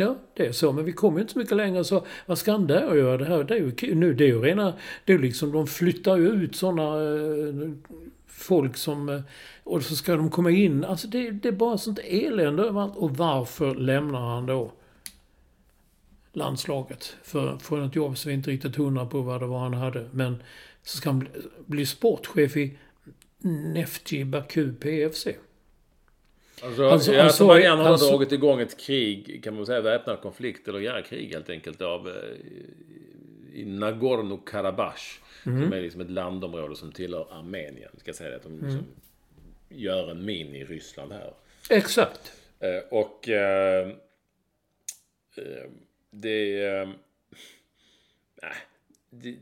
[0.00, 0.72] Ja, det är så.
[0.72, 1.84] Men vi kommer ju inte så mycket längre.
[1.84, 3.16] Så vad ska han där göra?
[3.16, 4.72] Det här det är ju, nu, det är ju rena...
[5.04, 7.70] Det är liksom, de flyttar ju ut sådana eh,
[8.26, 9.08] folk som...
[9.08, 9.20] Eh,
[9.64, 10.84] och så ska de komma in.
[10.84, 12.96] Alltså det, det är bara sånt elände överallt.
[12.96, 14.72] Och varför lämnar han då
[16.32, 17.16] landslaget?
[17.22, 20.08] För, för ett jobb som vi inte riktigt hundra på vad det var han hade.
[20.12, 20.42] Men
[20.82, 21.28] så ska han bli,
[21.66, 22.78] bli sportchef i
[23.74, 25.26] Neftchi Baku PFC.
[26.62, 30.20] Alltså, Alltså, ja, alltså, Azerbajdzjan har alltså- dragit igång ett krig, kan man säga väpnad
[30.20, 32.14] konflikt, eller ja, krig helt enkelt, av, eh,
[33.54, 35.18] i Nagorno-Karabach.
[35.42, 37.90] Som är liksom ett landområde som tillhör Armenien.
[37.96, 38.84] Ska jag säga det, att de liksom
[39.68, 41.32] gör en mini-Ryssland här.
[41.70, 42.32] Exakt.
[42.60, 43.88] Eh, och eh,
[45.36, 45.70] eh,
[46.10, 46.88] det, eh,
[48.42, 48.56] nej,
[49.10, 49.38] det...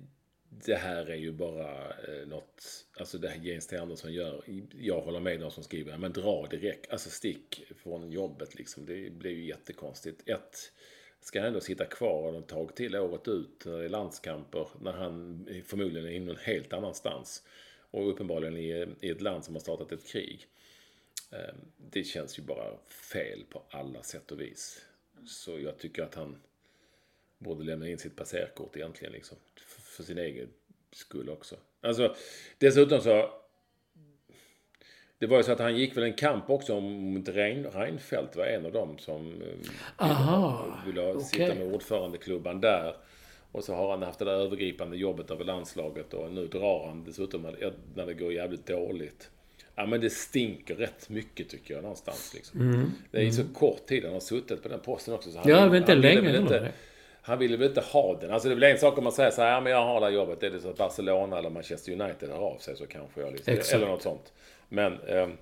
[0.64, 3.76] Det här är ju bara eh, något, alltså det här Jens T.
[3.76, 4.42] Andersson gör.
[4.80, 8.86] Jag håller med de som skriver, men dra direkt, alltså stick från jobbet liksom.
[8.86, 10.28] Det blir ju jättekonstigt.
[10.28, 10.72] Ett,
[11.20, 14.92] ska han ändå sitta kvar ett tag till året ut när det är landskamper, när
[14.92, 17.42] han förmodligen är någon helt annanstans.
[17.90, 20.46] Och uppenbarligen i, i ett land som har startat ett krig.
[21.32, 21.54] Eh,
[21.90, 24.86] Det känns ju bara fel på alla sätt och vis.
[25.26, 26.36] Så jag tycker att han
[27.39, 29.37] borde lämna in sitt passerkort egentligen liksom.
[29.66, 30.49] För, sin egen
[30.93, 31.57] skull också.
[31.80, 32.14] Alltså,
[32.59, 33.30] dessutom så...
[35.18, 38.37] Det var ju så att han gick väl en kamp också om inte Rein, Reinfeldt
[38.37, 41.59] var en av dem som eh, Aha, ville ha- sitta okej.
[41.64, 42.97] med ordförandeklubban där.
[43.53, 47.05] Och så har han haft det där övergripande jobbet över landslaget och nu drar han
[47.05, 47.43] dessutom
[47.95, 49.30] när- det går jävligt dåligt.
[49.74, 52.34] Ja men det stinker rätt mycket tycker jag någonstans.
[52.34, 52.93] Liksom.
[53.11, 55.30] Det är ju så kort tid han har suttit på den posten också.
[55.30, 56.72] Så han Mm, Ja, men inte han ville länge inte.
[57.27, 58.31] Han ville väl inte ha den.
[58.31, 60.01] Alltså det är väl en sak om man säger så här, ja men jag har
[60.01, 60.43] det här jobbet.
[60.43, 63.53] Är det så att Barcelona eller Manchester United hör av sig så kanske jag liksom,
[63.53, 63.74] Exakt.
[63.74, 64.33] eller något sånt.
[64.68, 65.33] Men, ehm,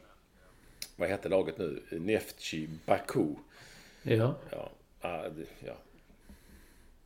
[0.97, 1.82] vad heter laget nu?
[1.91, 3.24] Neftchi Baku.
[4.03, 4.35] Ja.
[4.51, 4.70] Ja,
[5.01, 5.24] ah,
[5.66, 5.72] ja.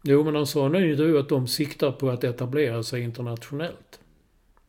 [0.02, 4.00] Jo, men de sa nu att de siktar på att etablera sig internationellt.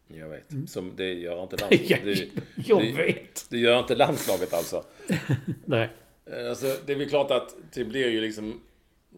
[0.08, 0.70] Jag vet.
[0.70, 1.80] Som det gör inte Mm.
[1.88, 2.32] Ja, landslaget.
[2.56, 3.46] Det, jag det, vet.
[3.50, 4.84] det gör inte landslaget alltså.
[5.66, 5.90] Nej.
[6.26, 8.62] Eh, Alltså, det är väl klart att det blir ju liksom...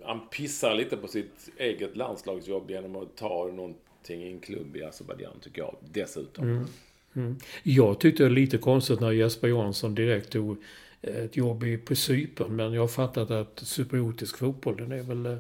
[0.04, 4.84] Han pissar lite på sitt eget landslagsjobb genom att ta någonting i en klubb i
[4.84, 5.76] Azerbajdzjan, tycker jag.
[5.92, 6.68] Dessutom.
[7.14, 7.38] Mm.
[7.64, 10.58] Jag tyckte det var lite konstigt när Jesper Jansson direkt tog
[11.02, 12.56] ett jobb på Cypern.
[12.56, 15.38] Men jag har fattat att cypriotisk fotboll, den är väl, eh,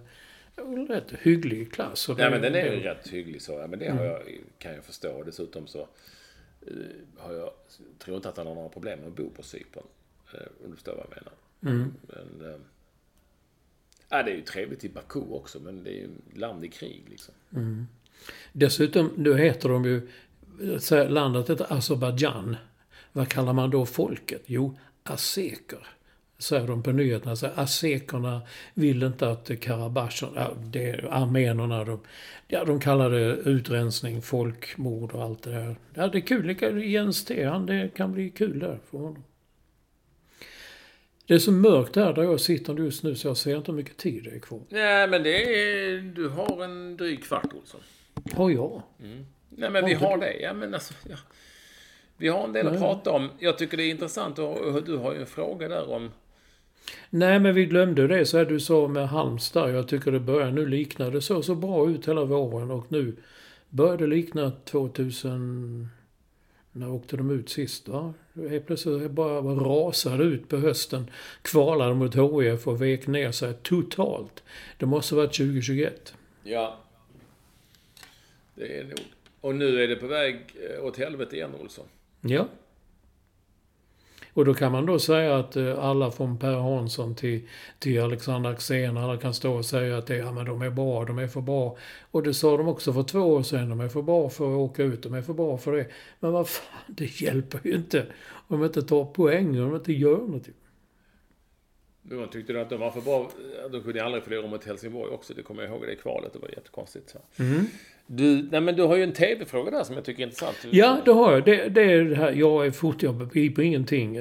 [0.55, 2.09] är väl rätt hygglig klass.
[2.17, 3.51] Nej, men den är ju rätt hygglig så.
[3.51, 4.21] Ja, men det har jag,
[4.57, 5.23] kan jag förstå.
[5.23, 5.87] Dessutom så eh,
[7.17, 7.51] har jag,
[7.99, 9.83] tror inte att han har några problem med att bo på Cypern.
[10.33, 11.33] Eh, Om du förstår vad jag menar.
[11.59, 12.59] Men, eh,
[14.11, 17.03] ja, det är ju trevligt i Baku också, men det är ju land i krig
[17.09, 17.33] liksom.
[17.55, 17.87] Mm.
[18.53, 20.09] Dessutom, nu heter de ju...
[21.09, 22.55] Landet heter Azerbajdzjan.
[23.11, 24.43] Vad kallar man då folket?
[24.45, 25.87] Jo, azeker.
[26.37, 28.41] säger de på nyheterna, så asekerna
[28.73, 31.99] vill inte att Karabach, ja, det, armenerna, de,
[32.47, 35.75] ja, de kallar det utrensning, folkmord och allt det där.
[35.93, 36.83] Ja, det är kul.
[36.83, 39.23] Jens T, han, det kan bli kul där för honom.
[41.27, 43.77] Det är så mörkt där, där jag sitter just nu så jag ser inte hur
[43.77, 44.59] mycket tid det är kvar.
[44.69, 46.01] Nej, men det är...
[46.01, 47.81] Du har en dryg kvart, Olsson.
[48.33, 48.81] Har jag?
[49.03, 49.25] Mm.
[49.49, 50.33] Nej, men vi har det.
[50.39, 50.93] Ja, men alltså...
[51.09, 51.15] Ja.
[52.17, 53.29] Vi har en del att prata om.
[53.39, 56.11] Jag tycker det är intressant och du har ju en fråga där om...
[57.09, 59.75] Nej, men vi glömde det så här du sa med Halmstad.
[59.75, 61.09] Jag tycker det börjar nu likna.
[61.09, 63.15] Det såg så bra ut hela våren och nu
[63.69, 65.89] börjar det likna 2000...
[66.71, 68.13] När åkte de ut sist va?
[68.49, 71.11] Helt plötsligt bara rasade ut på hösten.
[71.41, 74.43] Kvalade mot HIF och vek ner sig totalt.
[74.77, 76.13] Det måste varit 2021.
[76.43, 76.77] Ja.
[78.55, 78.99] Det är nog.
[79.41, 81.85] Och nu är det på väg eh, åt helvete igen, Olsson.
[82.21, 82.47] Ja.
[84.33, 87.41] Och då kan man då säga att eh, alla från Per Hansson till,
[87.79, 91.05] till Alexander Axén, alla kan stå och säga att det, ja, men de är bra,
[91.05, 91.77] de är för bra.
[92.11, 94.57] Och det sa de också för två år sedan, de är för bra för att
[94.57, 95.87] åka ut, de är för bra för det.
[96.19, 98.05] Men vad fan, det hjälper ju inte
[98.47, 100.53] om de inte tar poäng, om de inte gör någonting.
[102.15, 103.29] Man tyckte du att de var för bra?
[103.71, 105.33] De kunde aldrig förlora mot Helsingborg också.
[105.33, 106.33] Det kommer jag ihåg, det kvalet.
[106.33, 107.15] Det var jättekonstigt.
[107.39, 107.65] Mm.
[108.07, 110.65] Du, nej men du har ju en TV-fråga där som jag tycker är intressant.
[110.71, 111.45] Ja, det har jag.
[111.45, 112.31] Det, det är det här.
[112.31, 114.17] Jag är fort, jag begriper ingenting.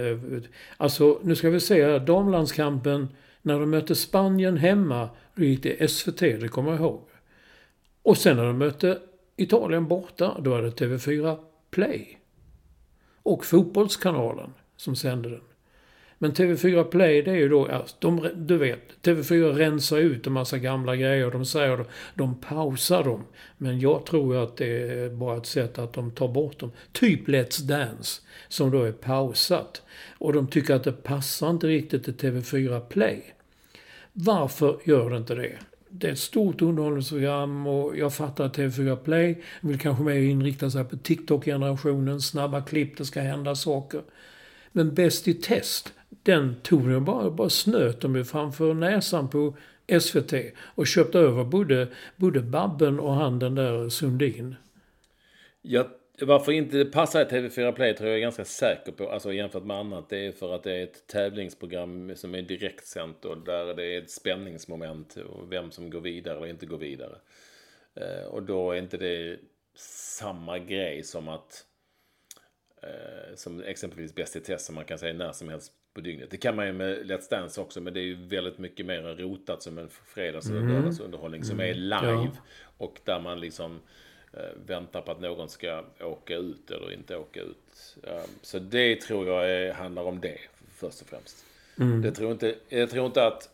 [0.76, 1.98] Alltså, nu ska vi se här.
[1.98, 3.08] Damlandskampen,
[3.42, 7.00] när de mötte Spanien hemma, då gick det SVT, det kommer jag ihåg.
[8.02, 8.98] Och sen när de mötte
[9.36, 11.38] Italien borta, då var det TV4
[11.70, 12.18] Play.
[13.22, 15.40] Och Fotbollskanalen som sände den.
[16.22, 20.58] Men TV4 Play det är ju då, de, du vet, TV4 rensar ut en massa
[20.58, 21.30] gamla grejer.
[21.30, 23.24] De säger att de pausar dem.
[23.56, 26.72] Men jag tror att det är bara ett sätt att de tar bort dem.
[26.92, 29.82] Typ Let's Dance, som då är pausat.
[30.18, 33.22] Och de tycker att det passar inte riktigt till TV4 Play.
[34.12, 35.58] Varför gör det inte det?
[35.90, 40.70] det är ett stort underhållningsprogram och jag fattar att TV4 Play vill kanske mer inrikta
[40.70, 44.02] sig på TikTok-generationen, snabba klipp, det ska hända saker.
[44.72, 45.92] Men Bäst i test,
[46.22, 49.56] den tog de bara, bara snöt de ju framför näsan på
[50.00, 50.32] SVT
[50.74, 54.54] och köpte över både, både Babben och han den där Sundin.
[55.62, 55.88] Ja,
[56.20, 59.64] varför inte det passar i TV4 Play tror jag är ganska säker på, alltså jämfört
[59.64, 60.08] med annat.
[60.08, 64.02] Det är för att det är ett tävlingsprogram som är direktsänt och där det är
[64.02, 67.16] ett spänningsmoment och vem som går vidare eller inte går vidare.
[67.94, 69.38] Eh, och då är inte det
[70.18, 71.64] samma grej som att
[72.82, 76.30] eh, som exempelvis Bäst i test som man kan säga när som helst på dygnet.
[76.30, 79.02] Det kan man ju med Let's Dance också men det är ju väldigt mycket mer
[79.02, 80.72] rotat som en fredags eller mm.
[80.72, 81.78] lördagsunderhållning som är mm.
[81.78, 82.30] live.
[82.34, 82.42] Ja.
[82.78, 83.80] Och där man liksom
[84.32, 87.96] eh, väntar på att någon ska åka ut eller inte åka ut.
[88.02, 90.38] Um, så det tror jag är, handlar om det
[90.74, 91.44] först och främst.
[91.78, 92.02] Mm.
[92.02, 93.50] Det tror inte, jag tror inte att,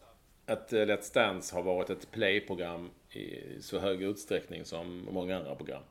[0.46, 5.82] att Let's Dance har varit ett playprogram i så hög utsträckning som många andra program.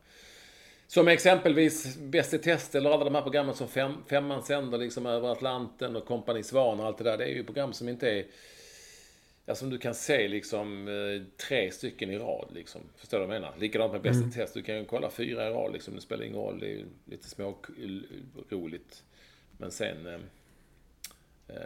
[0.88, 5.06] Som exempelvis Bäst i test eller alla de här programmen som fem, Femman sänder liksom
[5.06, 7.18] över Atlanten och Kompani Svan och allt det där.
[7.18, 8.26] Det är ju program som inte är...
[9.46, 12.82] Ja, som du kan se liksom eh, tre stycken i rad liksom.
[12.96, 13.58] Förstår du vad jag menar?
[13.60, 14.32] Likadant med Bäst i mm.
[14.32, 14.54] test.
[14.54, 15.96] Du kan ju kolla fyra i rad liksom.
[15.96, 16.60] Det spelar ingen roll.
[16.60, 17.58] Det är ju lite små
[18.50, 19.04] roligt.
[19.58, 20.26] Men sen...
[21.48, 21.62] Eh, eh,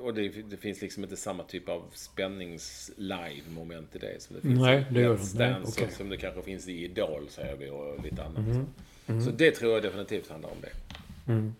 [0.00, 4.60] och det, det, finns liksom inte samma typ av spännings-live-moment i det som det finns
[4.60, 5.90] Nej, det gör det Nej, okay.
[5.90, 8.38] Som det kanske finns i Idol, säger vi, och lite annat.
[8.38, 8.66] Mm.
[9.06, 9.22] Mm.
[9.22, 10.72] Så det tror jag definitivt handlar om det.
[11.32, 11.54] Mm.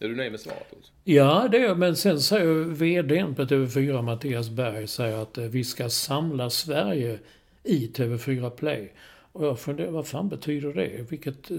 [0.00, 0.72] Är du nöjd med svaret?
[0.78, 0.92] Också?
[1.04, 1.78] Ja, det är jag.
[1.78, 7.18] Men sen säger VDn på TV4, Mattias Berg, säger att eh, vi ska samla Sverige
[7.62, 8.92] i TV4 Play.
[9.32, 11.10] Och jag funderar, vad fan betyder det?
[11.10, 11.50] Vilket,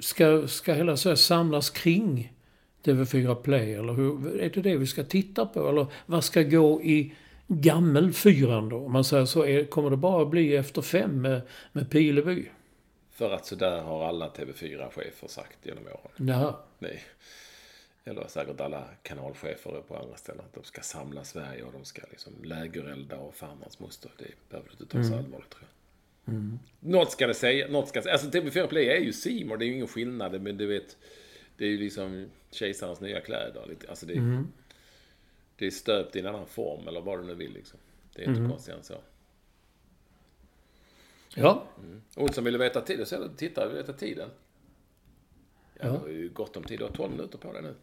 [0.00, 2.32] ska, ska hela Sverige samlas kring
[2.86, 3.74] TV4 Play?
[3.74, 5.68] Eller hur, är det det vi ska titta på?
[5.68, 7.14] Eller vad ska gå i
[7.48, 8.76] gammelfyran då?
[8.76, 11.40] Om man säger så, är, kommer det bara bli efter fem med,
[11.72, 12.48] med Pileby?
[13.10, 16.28] För att sådär har alla TV4-chefer sagt genom åren.
[16.28, 16.54] Jaha.
[16.78, 17.02] Nej.
[18.04, 20.40] Eller säkert alla kanalchefer på andra ställen.
[20.46, 24.10] Att de ska samla Sverige och de ska liksom lägerelda och fan hans moster.
[24.18, 25.24] Det behöver du inte ta så mm.
[25.24, 26.34] allvarligt tror jag.
[26.34, 26.58] Mm.
[26.80, 27.68] Något ska det säga.
[27.68, 29.56] Något ska Alltså TV4 Play är ju Simor.
[29.56, 30.42] Det är ju ingen skillnad.
[30.42, 30.96] Men du vet.
[31.56, 33.76] Det är ju liksom kejsarens nya kläder.
[33.88, 34.52] Alltså det, är, mm.
[35.56, 37.78] det är stöpt i en annan form eller vad du nu vill liksom.
[38.14, 38.50] Det är inte mm.
[38.50, 38.94] konstigt än så.
[41.34, 41.64] Ja.
[41.78, 42.02] Mm.
[42.16, 43.06] Olsson ville veta tiden.
[43.06, 44.28] Så titta, vill veta tiden.
[45.80, 45.92] Ja, ja.
[45.92, 46.78] Du har ju gott om tid.
[46.78, 47.74] Du har 12 minuter på dig nu.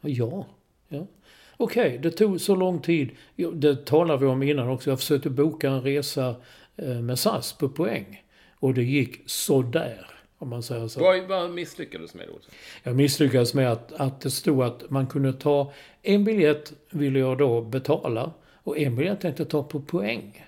[0.00, 0.46] Ja.
[0.88, 1.06] ja.
[1.56, 3.10] Okej, okay, det tog så lång tid.
[3.54, 4.90] Det talade vi om innan också.
[4.90, 6.36] Jag försökte boka en resa
[6.76, 8.24] eh, med SAS på poäng.
[8.54, 10.17] Och det gick sådär.
[10.38, 11.00] Om man säger så.
[11.00, 12.50] Vad, vad misslyckades med Olsson?
[12.82, 15.72] Jag misslyckades med att, att det stod att man kunde ta...
[16.02, 20.46] En biljett ville jag då betala och en biljett tänkte jag ta på poäng.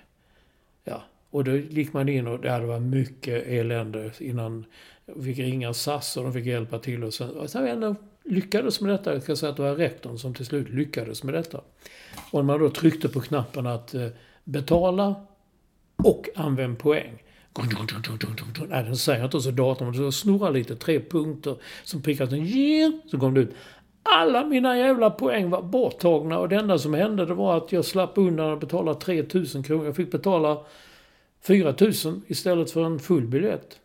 [0.83, 4.65] Ja, och då gick man in och det var mycket elände innan.
[5.05, 7.29] Jag fick ringa SAS och de fick hjälpa till och sen...
[7.29, 9.13] Och sen ändå lyckades med detta.
[9.13, 11.61] Jag ska säga att det var rektorn som till slut lyckades med detta.
[12.31, 14.07] Och när man då tryckte på knappen att eh,
[14.43, 15.15] betala
[15.95, 17.23] och använd poäng.
[18.69, 19.91] Nej, den säger inte så datorn.
[19.91, 20.75] Men det snurrar lite.
[20.75, 22.27] Tre punkter som prickar.
[23.09, 23.53] Så kom det ut.
[24.03, 27.85] Alla mina jävla poäng var borttagna och det enda som hände det var att jag
[27.85, 29.85] slapp undan att betala 3000 kronor.
[29.85, 30.57] Jag fick betala
[31.41, 33.79] 4000 istället för en full biljett.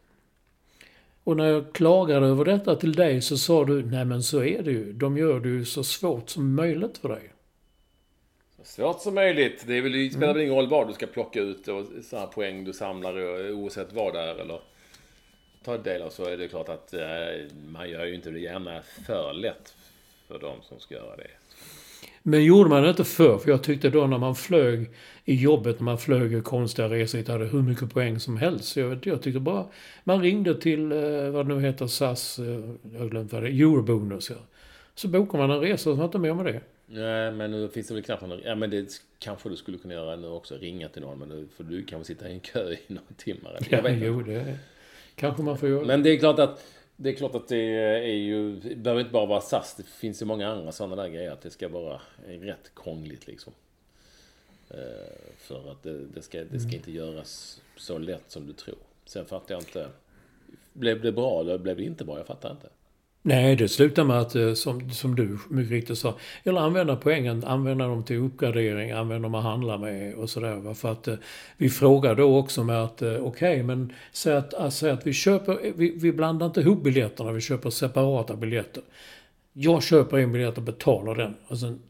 [1.25, 4.63] Och när jag klagade över detta till dig så sa du, nej men så är
[4.63, 4.93] det ju.
[4.93, 7.33] De gör det ju så svårt som möjligt för dig.
[8.67, 9.65] Svårt som möjligt.
[9.67, 12.27] Det, är väl, det spelar väl ingen roll vad du ska plocka ut och sådana
[12.27, 14.61] poäng du samlar oavsett vad det är eller
[15.65, 17.01] ta del av så är det klart att eh,
[17.69, 19.75] man gör ju inte det gärna för lätt
[20.29, 21.31] för de som ska göra det.
[22.23, 23.39] Men gjorde man det inte förr?
[23.39, 24.91] För jag tyckte då när man flög
[25.25, 28.77] i jobbet, när man flög konstiga resor, hade hur mycket poäng som helst.
[28.77, 29.65] Jag, jag tyckte bara...
[30.05, 32.61] Man ringde till, eh, vad det nu heter, SAS, eh,
[32.93, 34.31] jag har glömt vad det är, Eurobonus.
[34.31, 34.37] Ja.
[34.95, 36.61] Så bokar man en resa och så inte mer med det.
[36.87, 38.41] Nej, men nu finns det väl knappt någon...
[38.45, 40.57] Ja, men det kanske du skulle kunna göra nu också.
[40.57, 41.19] Ringa till någon.
[41.19, 43.59] Men nu får du kanske sitta i en kö i några timmar.
[43.71, 44.59] Ja, jo, det
[45.15, 45.85] kanske man får göra.
[45.85, 46.65] Men det är klart att
[46.97, 49.75] det är klart att det är ju, det behöver inte bara vara SAS.
[49.77, 51.31] Det finns ju många andra sådana där grejer.
[51.31, 53.53] Att det ska vara rätt krångligt liksom.
[54.71, 54.77] Eh,
[55.37, 58.79] för att det, det, ska, det ska inte göras så lätt som du tror.
[59.05, 59.89] Sen fattar jag inte.
[60.73, 62.19] Blev det bra eller blev det inte bra?
[62.19, 62.69] Jag fattar inte.
[63.29, 66.15] Nej, det slutar med att, eh, som, som du mycket riktigt sa,
[66.45, 70.75] eller använda poängen, använda dem till uppgradering, använda dem att handla med och sådär.
[70.75, 71.15] För att eh,
[71.57, 75.13] vi frågar då också med att, eh, okej, okay, men säg att, alltså, att vi
[75.13, 78.83] köper, vi, vi blandar inte ihop biljetterna, vi köper separata biljetter.
[79.53, 81.35] Jag köper en biljett och betalar den.
[81.49, 81.81] Och sen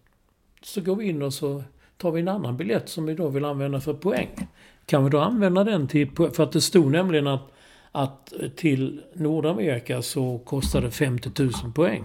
[0.63, 1.63] så går vi in och så
[1.97, 4.49] tar vi en annan biljett som vi då vill använda för poäng.
[4.87, 7.56] Kan vi då använda den till, för att det stod nämligen att
[7.97, 12.03] att till Nordamerika så kostade 50 000 poäng.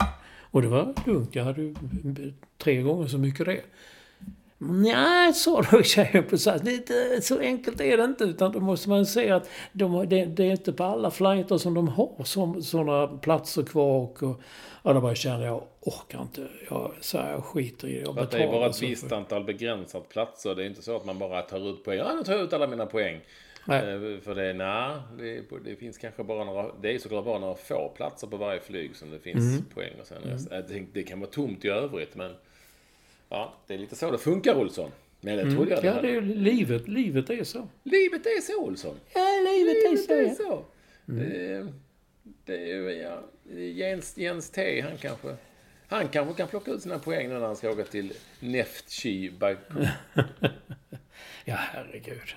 [0.52, 1.36] Och det var lugnt.
[1.36, 1.76] Jag hade ju
[2.58, 3.62] tre gånger så mycket det.
[4.58, 6.62] Nej, sa då tjejen på SAS.
[7.22, 8.24] Så enkelt är det inte.
[8.24, 11.74] Utan då måste man se att de, det, det, är inte på alla flighter som
[11.74, 14.00] de har som, sådana platser kvar.
[14.00, 14.42] Och, och,
[14.84, 16.48] ja, då bara kände jag, orkar inte.
[16.70, 18.00] Jag, så här, jag skiter i det.
[18.02, 20.56] Jag det är bara ett visst antal begränsat platser.
[20.56, 21.98] Det är inte så att man bara tar ut poäng.
[21.98, 23.20] Ja, nu tar jag ut alla mina poäng.
[23.66, 23.94] Nej.
[23.94, 27.56] Eh, för det, nej, det, det, finns kanske bara några, det är såklart bara några
[27.56, 29.66] få platser på varje flyg som det finns mm.
[29.74, 30.68] poäng och sen mm.
[30.68, 32.36] det, det kan vara tomt i övrigt men
[33.30, 34.92] ja, det är lite så det funkar Olsson.
[35.22, 35.56] Men det mm.
[35.56, 36.88] trodde jag det Ja, det är livet.
[36.88, 37.68] Livet är så.
[37.84, 38.96] Livet är så Olsson.
[39.14, 40.44] Ja, livet, livet är så.
[40.44, 40.66] Är så.
[41.08, 41.30] Mm.
[41.30, 41.74] Det,
[42.46, 43.24] det är ju, ja,
[43.56, 45.36] Jens, Jens T, han kanske
[45.92, 49.74] han kanske kan plocka ut sina poäng nu när han ska åka till Neftchi Baku.
[51.46, 52.36] ja, herregud.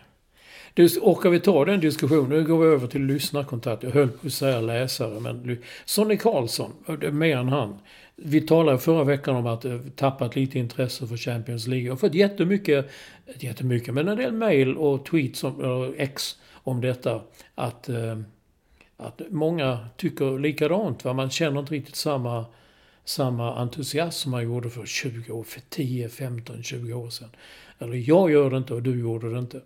[0.77, 2.29] Du, orkar vi ta den diskussionen?
[2.29, 3.83] Nu går vi över till lyssnarkontakt.
[3.83, 6.73] Jag höll på att säga läsare, men Sonny Karlsson,
[7.13, 7.79] mer än han.
[8.17, 11.87] Vi talade förra veckan om att eh, tappat lite intresse för Champions League.
[11.87, 12.91] Jag har fått jättemycket,
[13.39, 17.21] jättemycket, men en del mail och tweets, om, eh, ex, om detta.
[17.55, 18.19] Att, eh,
[18.97, 21.05] att många tycker likadant.
[21.05, 21.13] Va?
[21.13, 22.45] Man känner inte riktigt samma,
[23.05, 27.31] samma entusiasm som man gjorde för 20 år, för 10, 15, 20 år sedan.
[27.79, 29.61] Eller jag gör det inte och du gjorde det inte.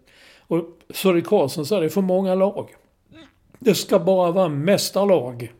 [0.49, 2.75] Och Sören Karlsson sa, det är för många lag.
[3.59, 5.53] Det ska bara vara mästarlag.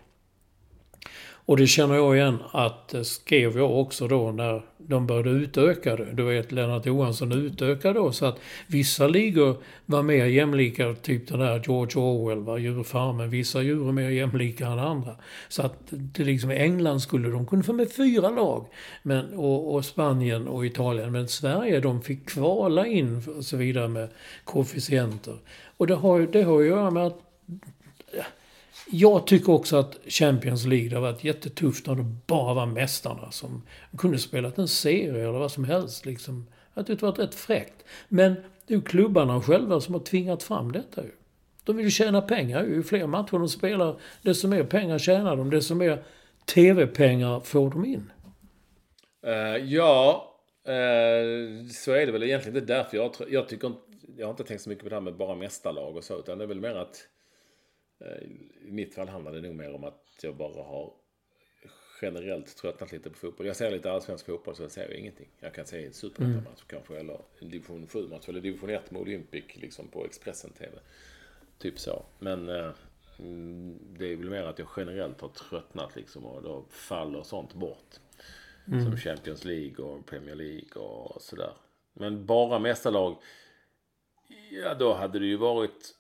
[1.49, 5.97] Och det känner jag igen att det skrev jag också då när de började utöka
[5.97, 6.13] det.
[6.13, 11.39] Du vet Lennart Johansson utökade då så att vissa ligor var mer jämlika, typ den
[11.39, 13.31] där George Orwell, var djurfarmen.
[13.31, 15.17] Vissa djur är mer jämlika än andra.
[15.49, 18.67] Så att det liksom i England skulle de kunna få med fyra lag.
[19.03, 21.13] Men, och, och Spanien och Italien.
[21.13, 24.09] Men Sverige de fick kvala in och så vidare med
[24.45, 25.35] koefficienter.
[25.77, 27.28] Och det har, det har att göra med att
[28.91, 33.63] jag tycker också att Champions League har varit jättetufft när det bara var mästarna som
[33.99, 36.07] kunde spelat en serie eller vad som helst.
[36.07, 36.47] Liksom.
[36.75, 37.85] Jag tyckte det varit rätt fräckt.
[38.09, 38.35] Men
[38.67, 41.11] det är ju klubbarna själva som har tvingat fram detta ju.
[41.65, 42.65] De vill ju tjäna pengar.
[42.65, 45.51] Ju fler matcher de spelar, desto mer pengar tjänar de.
[45.51, 46.05] Desto mer
[46.55, 48.13] TV-pengar får de in.
[49.27, 50.25] Uh, ja,
[50.69, 52.55] uh, så är det väl egentligen.
[52.55, 53.73] Det är därför jag, jag tycker
[54.17, 56.19] Jag har inte tänkt så mycket på det här med bara mästarlag och så.
[56.19, 57.09] Utan det är väl mer att
[58.61, 60.93] i mitt fall handlar det nog mer om att jag bara har
[62.03, 63.47] generellt tröttnat lite på fotboll.
[63.47, 65.29] Jag ser lite allsvensk fotboll så jag ser ingenting.
[65.41, 66.67] Jag kan se en superettan-match mm.
[66.67, 70.79] kanske eller en division 7-match eller division 1 med Olympic liksom på Expressen TV.
[71.59, 72.05] Typ så.
[72.19, 72.71] Men äh,
[73.99, 77.95] det är väl mer att jag generellt har tröttnat liksom och då faller sånt bort.
[78.65, 81.53] Som Champions League och Premier League och sådär.
[81.93, 83.17] Men bara mästarlag,
[84.51, 85.95] ja då hade det ju varit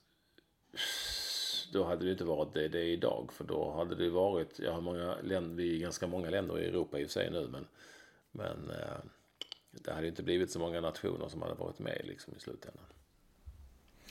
[1.72, 3.32] då hade det inte varit det det är idag.
[3.32, 6.66] För då hade det varit, jag har många länder, vi är ganska många länder i
[6.66, 7.66] Europa i och för sig nu, men,
[8.30, 8.98] men eh,
[9.70, 12.84] det hade inte blivit så många nationer som hade varit med liksom i slutändan.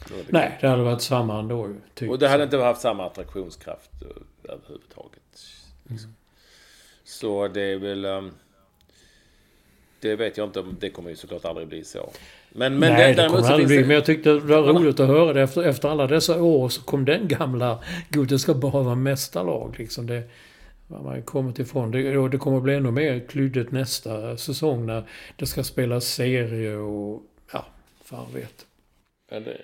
[0.08, 1.74] Det Nej, det hade varit samma ändå.
[1.94, 2.10] Typ.
[2.10, 5.40] och det hade inte haft samma attraktionskraft eh, överhuvudtaget.
[5.84, 6.16] Liksom.
[7.04, 8.06] Så det är väl...
[8.06, 8.32] ehm,
[10.00, 10.78] det vet jag inte om...
[10.80, 12.10] Det kommer ju såklart aldrig bli så.
[12.50, 13.82] Men, men Nej, det, däremot kommer aldrig bli.
[13.82, 15.42] Men jag tyckte det var roligt att höra det.
[15.42, 17.80] Efter, efter alla dessa år så kom den gamla...
[18.10, 20.08] Gud, det ska bara vara mästarlag liksom.
[20.08, 20.24] Det
[20.88, 21.92] man kommit ifrån.
[21.92, 25.04] Det, och det kommer bli ännu mer klyddigt nästa säsong när
[25.36, 27.24] det ska spelas serie och...
[27.54, 27.66] Ja,
[28.04, 28.66] fan vet.
[29.30, 29.58] Ja, det,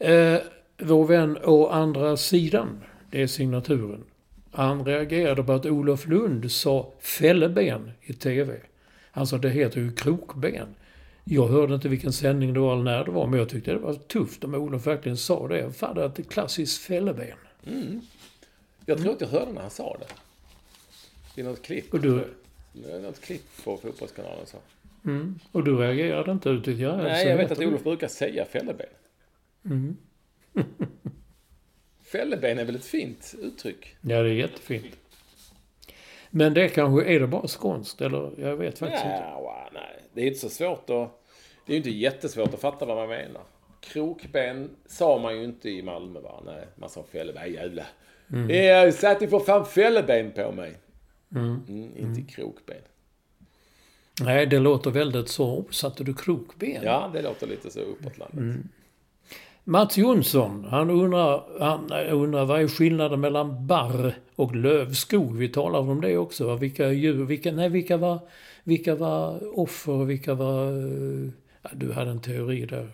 [0.00, 0.38] Eh,
[0.78, 2.80] vår vän å andra sidan,
[3.10, 4.04] det är signaturen.
[4.52, 8.54] Han reagerade på att Olof Lund sa fälleben i TV.
[9.12, 10.74] Alltså det heter ju krokben.
[11.32, 13.78] Jag hörde inte vilken sändning det var eller när det var, men jag tyckte det
[13.78, 15.72] var tufft om Olof verkligen sa det.
[15.72, 17.36] Fan, det är ett klassiskt fälleben.
[18.86, 21.40] jag tror att jag hörde när han sa det.
[21.40, 21.94] I något klipp.
[21.94, 22.24] Och du-
[23.02, 24.46] Något klipp på Fotbollskanalen.
[24.46, 24.56] Så.
[25.04, 25.38] Mm.
[25.52, 26.48] Och du reagerade inte?
[26.50, 27.58] Du tyckte, ja, Nej, jag vet att.
[27.58, 28.86] Olof brukar säga fälleben.
[32.12, 33.96] fälleben är väl ett fint uttryck?
[34.00, 34.96] Ja, det är jättefint.
[36.30, 38.00] Men det kanske, är det bara skånskt?
[38.00, 39.16] Eller jag vet faktiskt inte.
[39.16, 40.02] Ja, wow, nej.
[40.14, 41.19] Det är inte så svårt att...
[41.66, 43.42] Det är ju inte jättesvårt att fatta vad man menar.
[43.80, 46.42] Krokben sa man ju inte i Malmö va?
[46.46, 47.52] Nej, man sa fälleben.
[47.52, 47.86] Jävlar.
[48.32, 48.66] Mm.
[48.66, 50.74] Jag satte för fan fälleben på mig.
[51.34, 51.62] Mm,
[51.96, 52.76] inte krokben.
[54.20, 55.64] Nej, det låter väldigt så.
[55.70, 56.82] Satte du krokben?
[56.82, 58.38] Ja, det låter lite så uppåt landet.
[58.38, 58.68] Mm.
[59.64, 65.36] Mats Jonsson, han undrar, han undrar vad är skillnaden mellan barr och lövskog?
[65.36, 66.46] Vi talade om det också.
[66.46, 66.56] va?
[66.56, 68.18] Vilka djur, vilka, nej, vilka var,
[68.64, 70.72] vilka var offer och vilka var...
[70.72, 71.30] Ja,
[71.72, 72.92] du hade en teori där.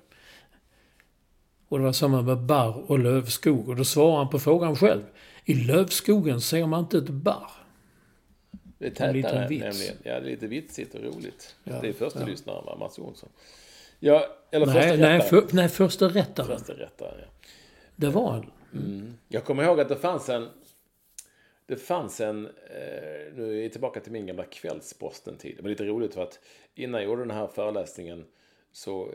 [1.69, 3.69] Och det var samma med barr och lövskog.
[3.69, 5.03] Och då svarar han på frågan själv.
[5.45, 7.51] I lövskogen ser man inte ett barr.
[8.79, 9.64] Det är tätare vits.
[9.64, 9.97] nämligen.
[10.03, 11.57] Ja, det är lite vitsigt och roligt.
[11.64, 12.27] Ja, det är första ja.
[12.27, 13.29] lyssnaren va, Mats Jonsson.
[13.99, 15.49] Ja, eller första Nej, nej, rättaren.
[15.49, 16.59] för, nej, första rättaren.
[16.59, 17.49] Första rättaren, ja.
[17.97, 18.51] Det var han.
[19.29, 20.49] Jag kommer ihåg att det fanns en...
[21.67, 22.47] Det fanns en...
[22.47, 22.53] Eh,
[23.35, 25.57] nu är jag tillbaka till min gamla Kvällsposten-tid.
[25.57, 26.41] Det var lite roligt för att
[26.75, 28.25] innan jag gjorde den här föreläsningen
[28.77, 29.12] så eh,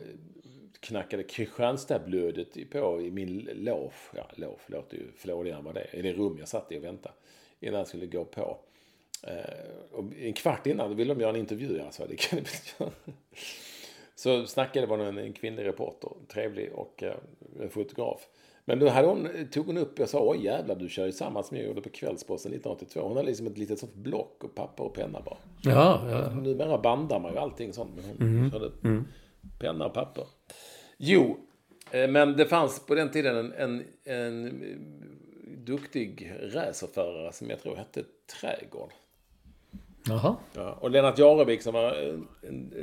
[0.80, 3.94] knackade Kristianstadblödet på i min loge.
[4.16, 5.96] Ja, loge låter ju flådigare än vad det är.
[5.96, 7.16] I det rum jag satt i och väntade.
[7.60, 8.58] Innan jag skulle gå på.
[9.24, 11.80] Eh, och en kvart innan ville de göra en intervju.
[11.80, 12.46] Alltså, det kan ni
[12.80, 12.92] göra.
[14.16, 17.16] Så snackade var en, en kvinnlig reporter, trevlig och eh,
[17.60, 18.28] en fotograf.
[18.66, 21.44] Men då hade hon, tog hon upp, jag sa oj jävlar du kör ju samma
[21.44, 23.02] som jag gjorde på Kvällsposten 1982.
[23.02, 25.38] Hon hade liksom ett litet sånt block och papper och penna bara.
[25.62, 26.30] Ja, ja.
[26.30, 27.92] Numera bandar man ju allting sånt.
[27.96, 28.72] Men hon körde
[29.62, 30.26] penna och papper.
[30.98, 31.38] Jo,
[31.92, 34.78] eh, men det fanns på den tiden en, en, en eh,
[35.58, 38.04] duktig racerförare som jag tror hette
[38.42, 38.92] Trädgård.
[40.08, 40.36] Jaha.
[40.54, 42.74] Ja, och Lennart Jarevik som var en, en,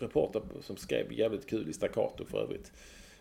[0.00, 2.72] reporter som skrev jävligt kul i Staccato för övrigt.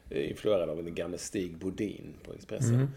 [0.09, 2.87] eh, Influerad av den gamle Stig Bodin på Expressen.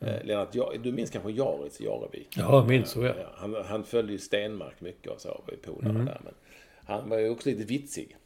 [0.00, 2.28] Eh, Lennart, Ja- du minns kanske Jarits Jarevik?
[2.36, 3.14] Ja, minns så ja.
[3.18, 6.20] Ja, han, han följde ju Stenmark mycket och så, var ju polare där.
[6.24, 6.34] Men
[6.86, 8.16] han var ju också lite vitsig.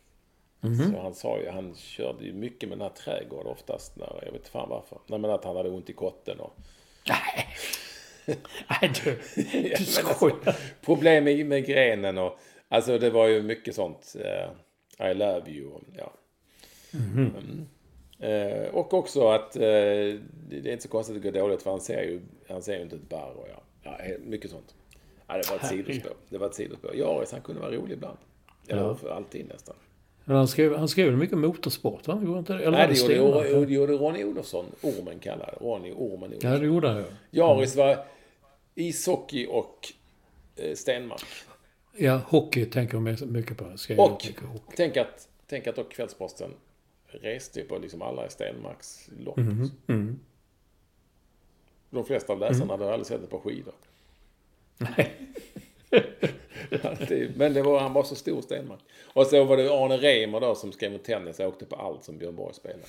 [0.92, 4.32] Så han sa ju, han körde ju mycket med den här trädgård oftast, när, jag
[4.32, 4.98] vet inte fan varför.
[5.06, 6.52] Nej men att han hade ont i kotten och
[8.68, 9.10] Nej, du,
[9.42, 10.56] du men alltså, skojar.
[10.84, 12.38] problem med, med grenen och
[12.68, 14.16] alltså det var ju mycket sånt.
[14.24, 16.12] eh, I love you och ja.
[16.94, 17.66] Mm.
[18.18, 21.70] Eh, och också att eh, det är inte så konstigt att det går dåligt för
[21.70, 24.74] han ser ju, han ser ju inte ett barr och ja, ja mycket sånt.
[25.26, 26.12] Ja, det var ett sidospår.
[26.28, 26.96] Det var ett sidospår.
[26.96, 28.18] Jaris, han kunde vara rolig ibland.
[28.68, 29.76] Eller för alltid nästan.
[30.25, 32.20] Han skrev, han skrev mycket motorsport, va?
[32.25, 32.64] Gjorde inte det?
[32.64, 36.51] Eller Nej, det det gjorde, det gjorde Ronny Olofsson, Ormen kallade Ronny Ormen Olofsson.
[36.51, 37.05] Ja, det gjorde han ju.
[37.31, 38.05] Jaris var
[38.75, 39.93] ishockey och
[40.57, 41.25] eh, Stenmark.
[41.97, 43.77] Ja, hockey tänker jag mycket på.
[43.77, 44.23] Skrev Och
[44.77, 46.51] tänk att, tänk att då Kvällsposten
[47.07, 49.39] reste på liksom alla Stenmarks lopp.
[49.87, 50.20] Mm.
[51.91, 53.75] De flesta av läsarna hade aldrig sett det på skidor.
[54.79, 55.12] Nej.
[57.36, 58.80] Men det var, han var så stor Stenmark.
[59.14, 62.05] Och så var det Arne Reimer då som skrev om tennis och åkte på allt
[62.05, 62.82] som Björn Borg spelade.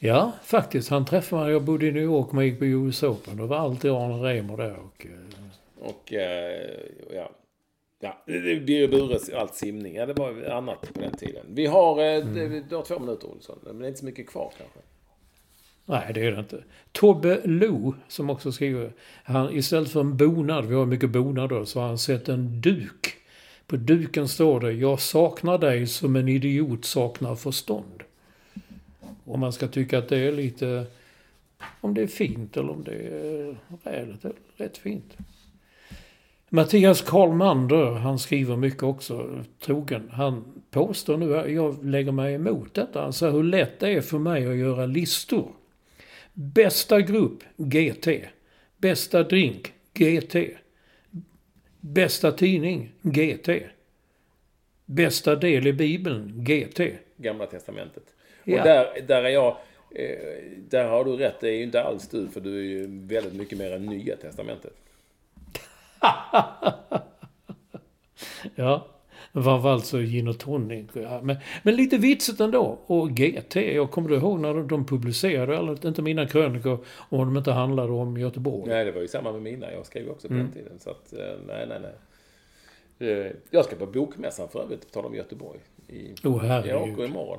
[0.00, 0.88] Ja, faktiskt.
[0.90, 1.52] Han träffade mig.
[1.52, 3.36] Jag bodde i New York och gick på US Open.
[3.36, 4.76] Då var alltid Arne Reimer där.
[4.76, 6.70] Och, eh, Och eh,
[7.14, 7.30] ja,
[8.00, 9.94] ja, Birger Bures, allt simning.
[9.94, 11.46] Ja, det var annat på den tiden.
[11.48, 13.58] Vi har, eh, det- du har två minuter Olsson.
[13.62, 14.78] Men det är inte så mycket kvar kanske.
[15.86, 16.62] Nej, det är det inte.
[16.92, 18.92] Tobbe Lo, som också skriver,
[19.24, 23.16] han, istället för en bonad, vi har mycket bonader, så har han sett en duk.
[23.66, 28.02] På duken står det Jag saknar dig som en idiot saknar förstånd.
[29.24, 30.86] Om man ska tycka att det är lite...
[31.80, 32.92] Om det är fint eller om det
[33.84, 35.16] är rätt, rätt fint.
[36.48, 40.10] Mattias Karlmander, han skriver mycket också, trogen.
[40.12, 43.02] Han påstår nu, jag lägger mig emot detta.
[43.02, 45.50] Han säger hur lätt det är för mig att göra listor.
[46.38, 48.08] Bästa grupp, GT.
[48.76, 50.36] Bästa drink, GT.
[51.80, 53.48] Bästa tidning, GT.
[54.84, 56.80] Bästa del i Bibeln, GT.
[57.16, 58.14] Gamla Testamentet.
[58.44, 58.58] Ja.
[58.58, 59.56] Och där, där är jag...
[59.90, 60.18] Eh,
[60.68, 61.40] där har du rätt.
[61.40, 64.16] Det är ju inte alls du, för du är ju väldigt mycket mer än Nya
[64.16, 64.74] Testamentet.
[68.54, 68.88] ja,
[69.44, 70.86] framförallt så gin och tonic.
[70.92, 72.78] Ja, men, men lite vitsigt ändå.
[72.86, 77.36] Och GT, jag kommer du ihåg när de publicerade, eller inte mina krönikor, om de
[77.36, 78.68] inte handlade om Göteborg.
[78.68, 79.72] Nej, det var ju samma med mina.
[79.72, 80.46] Jag skrev också på Mm.
[80.46, 80.78] den tiden.
[80.78, 81.94] Så att, eh, nej, nej, nej.
[83.10, 85.58] Eh, Jag ska på Bokmässan för övrigt, på tal om Göteborg.
[85.88, 87.10] I, Åh jag åker herregud.
[87.10, 87.38] imorgon.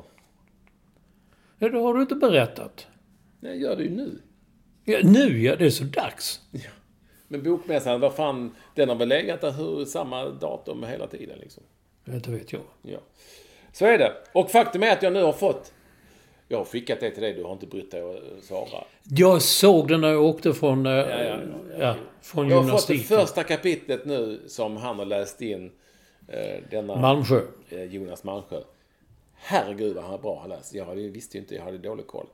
[1.60, 2.88] Ja, det har du inte berättat.
[3.40, 4.20] Nej, jag gör det ju nu.
[4.86, 6.42] Ja, nu ja, det är så dags.
[7.28, 11.64] Men Bokmässan, vad fan, den har väl legat där hur, samma datum hela tiden liksom.
[12.08, 12.62] Ja, det vet jag.
[12.82, 12.98] Ja.
[13.72, 14.14] Så är det.
[14.34, 15.74] Och faktum är att jag nu har fått...
[16.48, 18.84] Jag har skickat det till dig, du har inte brytt dig att svara.
[19.04, 21.38] Jag såg den när jag åkte från, eh, ja, ja,
[21.80, 21.96] ja.
[22.22, 23.18] från Jag har fått det gymnastiken.
[23.18, 25.72] första kapitlet nu som han har läst in.
[26.28, 27.42] Eh, denna Malmsjö.
[27.70, 28.62] eh, Jonas Malmsjö.
[29.34, 30.74] Herregud vad han är bra han läst.
[30.74, 32.28] Jag visste ju inte, jag hade dålig koll.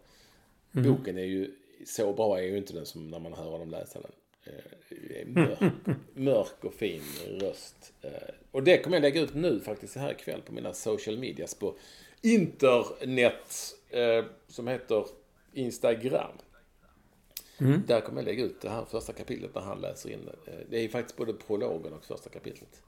[0.75, 0.91] Mm.
[0.93, 1.51] Boken är ju,
[1.85, 4.11] så bra är ju inte den som när man hör dem läsa den.
[4.45, 5.59] Eh, mörk,
[6.13, 7.01] mörk och fin
[7.39, 7.93] röst.
[8.01, 8.11] Eh,
[8.51, 11.75] och det kommer jag lägga ut nu faktiskt här ikväll på mina social medias på
[12.21, 15.05] internet eh, som heter
[15.53, 16.37] Instagram.
[17.87, 20.65] Där kommer jag lägga ut det här första kapitlet när han läser in det.
[20.69, 22.83] Det är faktiskt både prologen och första kapitlet.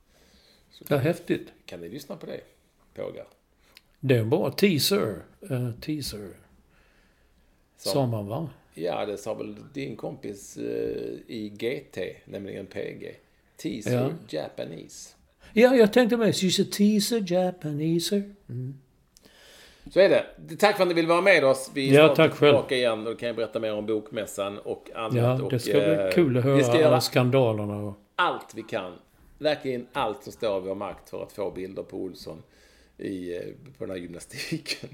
[0.88, 1.53] Ja, häftigt.
[1.66, 2.41] Kan ni lyssna på det,
[2.93, 3.28] pågar?
[3.99, 5.26] Det är en bra teaser.
[5.49, 6.30] Eh, teaser.
[7.78, 7.89] Så.
[7.89, 8.49] Sa man va?
[8.78, 10.63] Ja, det sa väl din kompis eh,
[11.28, 13.15] i GT, nämligen PG.
[13.57, 14.09] Teaser Ja.
[14.30, 15.15] Japanese.
[15.53, 16.32] Ja, jag tänkte mig.
[16.32, 18.23] She's a teaser, Japaneser.
[19.93, 20.26] Så är det.
[20.57, 21.71] Tack för att ni vill vara med oss.
[21.73, 22.51] Vi är Ja, snart tack själv.
[22.51, 23.03] tillbaka igen.
[23.03, 25.15] Då kan jag berätta mer om Bokmässan och annat.
[25.15, 27.78] Ja, och, det ska bli eh, kul att Vi höra ska göra alla skandalerna.
[27.84, 27.93] Och...
[28.15, 28.93] allt vi kan.
[29.38, 32.43] Verkligen allt som står i vår makt för att få bilder på Olsson
[32.97, 33.41] i, eh,
[33.78, 34.89] på den här gymnastiken.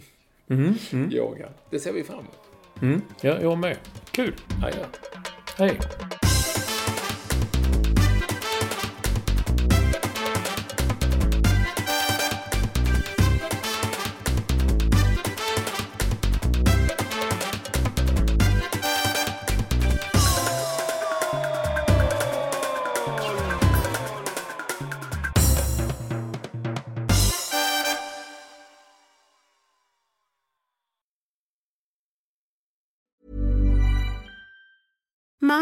[1.12, 1.50] Yoga.
[1.70, 2.51] Det ser vi fram emot.
[2.82, 3.78] Mm, ja, jag med.
[4.12, 4.36] Kul.
[4.64, 4.86] Adjö.
[5.58, 5.80] Hej.